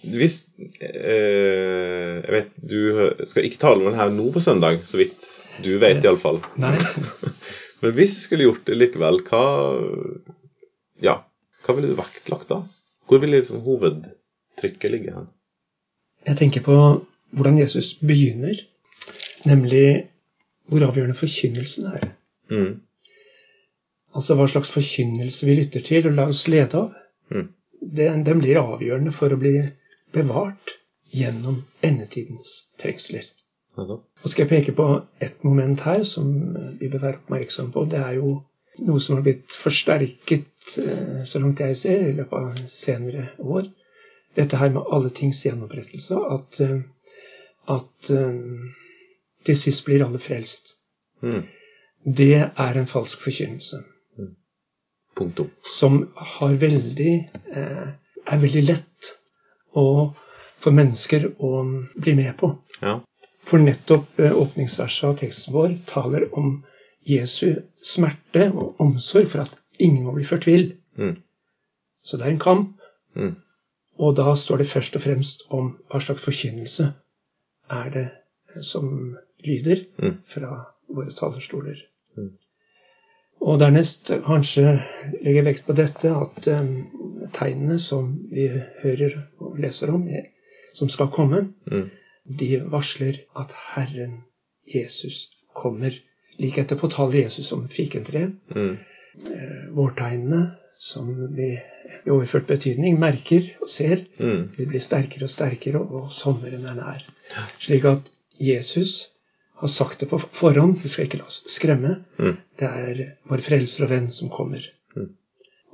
Hvis 0.02 0.48
eh, 0.82 2.22
Jeg 2.26 2.34
vet 2.34 2.56
du 2.58 3.26
skal 3.30 3.46
ikke 3.46 3.62
tale 3.62 3.84
om 3.84 3.92
den 3.92 4.00
her 4.00 4.10
nå 4.14 4.32
på 4.34 4.42
søndag, 4.42 4.82
så 4.86 4.98
vidt 4.98 5.28
du 5.64 5.74
vet 5.82 6.04
iallfall. 6.06 6.40
Men 7.82 7.94
hvis 7.98 8.16
du 8.18 8.24
skulle 8.24 8.48
gjort 8.48 8.66
det 8.70 8.78
likevel, 8.78 9.22
hva 9.28 9.44
Ja, 11.02 11.20
hva 11.66 11.76
ville 11.78 11.92
du 11.92 11.98
vektlagt 11.98 12.50
da? 12.52 12.64
Hvor 13.10 13.22
ville 13.22 13.40
liksom 13.42 13.64
hovedtrykket 13.66 14.94
ligge 14.94 15.14
hen? 15.16 15.30
jeg 16.28 16.38
tenker 16.38 16.64
på 16.66 16.78
hvordan 17.32 17.60
Jesus 17.60 17.94
begynner, 18.00 18.60
nemlig 19.46 20.08
hvor 20.70 20.86
avgjørende 20.86 21.18
forkynnelsen 21.18 21.88
er. 21.96 22.08
Mm. 22.52 22.82
Altså 24.16 24.36
hva 24.36 24.48
slags 24.52 24.72
forkynnelse 24.74 25.48
vi 25.48 25.56
lytter 25.62 25.84
til 25.86 26.10
og 26.10 26.18
lar 26.18 26.34
oss 26.34 26.48
lede 26.52 26.78
av. 26.78 26.92
Mm. 27.32 27.48
Den, 27.82 28.26
den 28.28 28.44
blir 28.44 28.60
avgjørende 28.62 29.14
for 29.16 29.34
å 29.34 29.40
bli 29.40 29.56
bevart 30.14 30.76
gjennom 31.16 31.64
endetidens 31.84 32.68
trengsler. 32.80 33.26
Og 34.24 34.30
skal 34.30 34.44
jeg 34.44 34.52
peke 34.52 34.76
på 34.76 34.88
et 35.24 35.44
moment 35.48 35.82
her 35.86 36.04
som 36.08 36.32
vi 36.80 36.90
bør 36.92 37.06
være 37.06 37.20
oppmerksom 37.22 37.72
på. 37.72 37.86
Det 37.92 38.00
er 38.00 38.18
jo 38.20 38.34
noe 38.88 39.04
som 39.04 39.18
har 39.18 39.24
blitt 39.26 39.56
forsterket, 39.56 40.50
eh, 40.80 41.22
så 41.28 41.40
langt 41.40 41.60
jeg 41.60 41.78
ser, 41.78 42.04
i 42.08 42.16
løpet 42.18 42.38
av 42.38 42.68
senere 42.72 43.30
år. 43.40 43.70
Dette 44.36 44.60
her 44.60 44.72
med 44.72 44.88
alle 44.92 45.12
tings 45.16 45.42
gjenopprettelse. 45.46 46.20
At, 46.36 46.60
eh, 46.64 46.82
at 47.72 48.12
eh, 48.16 48.44
til 49.46 49.58
sist 49.58 49.86
blir 49.88 50.06
alle 50.06 50.20
frelst. 50.24 50.76
Mm. 51.24 51.44
Det 52.06 52.34
er 52.42 52.78
en 52.78 52.88
falsk 52.88 53.24
forkynnelse. 53.24 53.84
Punktum. 55.16 55.52
Som 55.68 56.14
har 56.16 56.54
veldig, 56.60 57.14
eh, 57.56 57.88
er 58.26 58.42
veldig 58.42 58.64
lett 58.64 59.12
å, 59.76 60.14
for 60.62 60.76
mennesker 60.76 61.28
å 61.40 61.52
bli 62.00 62.16
med 62.16 62.38
på. 62.40 62.54
Ja. 62.82 63.02
For 63.48 63.60
nettopp 63.60 64.20
eh, 64.20 64.36
åpningsverset 64.38 65.08
av 65.10 65.18
teksten 65.22 65.54
vår 65.56 65.78
taler 65.90 66.28
om 66.38 66.64
Jesu 67.08 67.56
smerte 67.84 68.52
og 68.54 68.80
omsorg 68.84 69.30
for 69.32 69.46
at 69.48 69.56
ingen 69.82 70.04
må 70.06 70.14
bli 70.16 70.26
ført 70.30 70.46
vill. 70.48 70.68
Mm. 70.98 71.16
Så 72.06 72.18
det 72.18 72.28
er 72.28 72.36
en 72.36 72.44
kamp. 72.44 72.76
Mm. 73.18 73.36
Og 74.02 74.16
da 74.18 74.36
står 74.38 74.62
det 74.62 74.70
først 74.72 74.96
og 74.96 75.04
fremst 75.04 75.44
om 75.50 75.74
hva 75.90 76.00
slags 76.02 76.24
forkynnelse 76.26 76.92
er 77.72 77.90
det 77.94 78.08
som 78.66 79.16
lyder 79.46 79.86
Mm. 79.98 80.18
fra 80.28 80.66
våre 80.90 81.12
talerstoler. 81.16 81.78
Mm. 82.18 82.30
Og 83.42 83.60
dernest 83.60 84.12
kanskje 84.26 84.76
legge 85.24 85.44
vekt 85.46 85.66
på 85.66 85.74
dette 85.74 86.12
at 86.14 86.48
um, 86.48 87.28
tegnene 87.34 87.80
som 87.80 88.12
vi 88.30 88.48
hører 88.84 89.16
og 89.40 89.58
leser 89.60 89.90
om, 89.94 90.08
eh, 90.08 90.30
som 90.76 90.90
skal 90.90 91.08
komme, 91.08 91.54
Mm. 91.72 91.90
De 92.40 92.62
varsler 92.72 93.22
at 93.38 93.54
Herren 93.74 94.24
Jesus 94.68 95.30
kommer. 95.56 95.96
Like 96.40 96.62
etter 96.62 96.80
taler 96.90 97.24
Jesus 97.24 97.52
om 97.52 97.68
fikentreet. 97.70 98.34
Mm. 98.56 98.78
Eh, 99.26 99.70
vårtegnene, 99.76 100.56
som 100.80 101.10
vi 101.36 101.52
i 102.06 102.10
overført 102.10 102.48
betydning 102.48 103.00
merker 103.00 103.52
og 103.62 103.70
ser, 103.70 104.06
Mm. 104.20 104.50
vil 104.58 104.68
bli 104.68 104.80
sterkere 104.80 105.24
og 105.28 105.30
sterkere, 105.30 105.80
og 105.82 106.12
sommeren 106.12 106.66
er 106.66 106.74
nær. 106.76 107.04
Slik 107.60 107.86
at 107.86 108.10
Jesus 108.40 109.10
har 109.62 109.68
sagt 109.68 110.00
det 110.00 110.10
på 110.10 110.18
forhånd, 110.18 110.80
vi 110.82 110.90
skal 110.90 111.06
ikke 111.06 111.18
la 111.18 111.28
oss 111.30 111.44
skremme. 111.48 112.04
Mm. 112.18 112.38
Det 112.60 112.68
er 112.68 113.02
vår 113.30 113.44
frelser 113.46 113.84
og 113.86 113.90
venn 113.90 114.12
som 114.12 114.30
kommer. 114.30 114.64
Mm. 114.96 115.10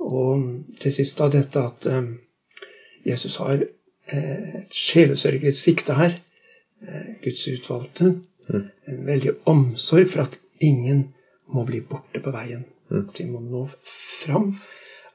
Og 0.00 0.64
til 0.80 0.92
sist 0.92 1.18
da 1.18 1.28
dette 1.32 1.62
at 1.64 1.86
eh, 1.86 2.02
Jesus 3.06 3.36
har 3.40 3.62
eh, 3.62 4.54
et 4.60 4.74
sjelesørget 4.74 5.54
sikte 5.56 5.94
her. 5.94 6.18
Eh, 6.82 7.14
Guds 7.24 7.46
utvalgte. 7.48 8.14
Mm. 8.48 8.66
En 8.88 9.04
veldig 9.06 9.34
omsorg 9.50 10.10
for 10.12 10.26
at 10.26 10.36
ingen 10.64 11.08
må 11.52 11.64
bli 11.68 11.80
borte 11.80 12.20
på 12.24 12.32
veien. 12.34 12.64
Mm. 12.90 13.08
At 13.08 13.20
vi 13.20 13.26
må 13.28 13.42
nå 13.44 13.66
fram. 14.22 14.52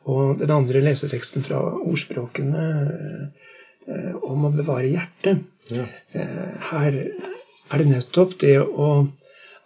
Og 0.09 0.39
den 0.41 0.51
andre 0.51 0.81
leseteksten 0.83 1.45
fra 1.45 1.61
ordspråkene 1.79 2.63
eh, 3.87 4.15
om 4.23 4.47
å 4.49 4.53
bevare 4.53 4.91
hjertet. 4.91 5.45
Ja. 5.71 5.87
Eh, 6.11 6.69
her 6.71 6.99
er 6.99 7.79
det 7.79 7.89
nettopp 7.89 8.35
det 8.43 8.57
å 8.61 8.89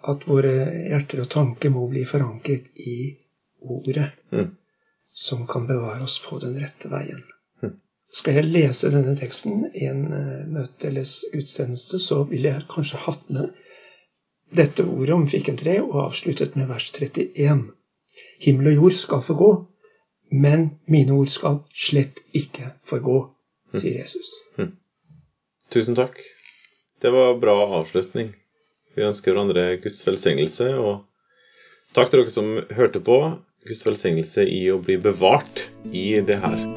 at 0.08 0.28
våre 0.30 0.54
hjerter 0.92 1.24
og 1.24 1.32
tanker 1.34 1.74
må 1.74 1.88
bli 1.92 2.06
forankret 2.08 2.70
i 2.80 3.18
ordet, 3.60 4.12
Mm. 4.32 4.56
som 5.12 5.48
kan 5.48 5.66
bevare 5.68 6.04
oss 6.04 6.20
på 6.20 6.40
den 6.40 6.60
rette 6.62 6.88
veien. 6.88 7.24
Mm. 8.08 8.13
Skal 8.15 8.38
jeg 8.39 8.52
lese 8.52 8.91
denne 8.91 9.15
teksten 9.20 9.65
i 9.76 9.88
en 9.88 10.04
eh, 10.15 10.43
møte 10.48 10.88
eller 10.88 11.08
utsendelse 11.36 12.00
så 12.00 12.24
ville 12.30 12.54
jeg 12.54 12.67
kanskje 12.72 13.02
hatt 13.04 13.30
med 13.30 13.52
dette 14.56 14.84
ordet 14.84 15.15
om 15.15 15.28
fikentre 15.28 15.82
og 15.84 16.06
avsluttet 16.06 16.56
med 16.56 16.70
vers 16.72 16.88
31. 16.96 17.65
Himmel 18.39 18.72
og 18.72 18.78
jord 18.82 18.96
skal 18.96 19.24
forgå, 19.28 19.50
men 20.32 20.70
mine 20.88 21.13
ord 21.17 21.28
skal 21.28 21.62
slett 21.76 22.22
ikke 22.38 22.72
forgå, 22.88 23.20
sier 23.76 24.00
Jesus. 24.00 24.38
Tusen 25.74 25.98
takk. 25.98 26.22
Det 27.02 27.12
var 27.12 27.36
bra 27.41 27.58
avslutning. 27.82 28.32
Vi 28.96 29.04
ønsker 29.06 29.34
hverandre 29.34 29.82
Guds 29.84 30.00
velsignelse, 30.08 30.72
og 30.80 31.04
takk 31.93 32.10
til 32.10 32.24
dere 32.24 32.34
som 32.34 32.56
hørte 32.80 33.04
på. 33.04 33.20
Guds 33.67 33.84
velsignelse 33.86 34.48
i 34.48 34.67
å 34.72 34.80
bli 34.80 34.96
bevart 35.02 35.67
i 35.91 36.13
det 36.24 36.39
her. 36.39 36.77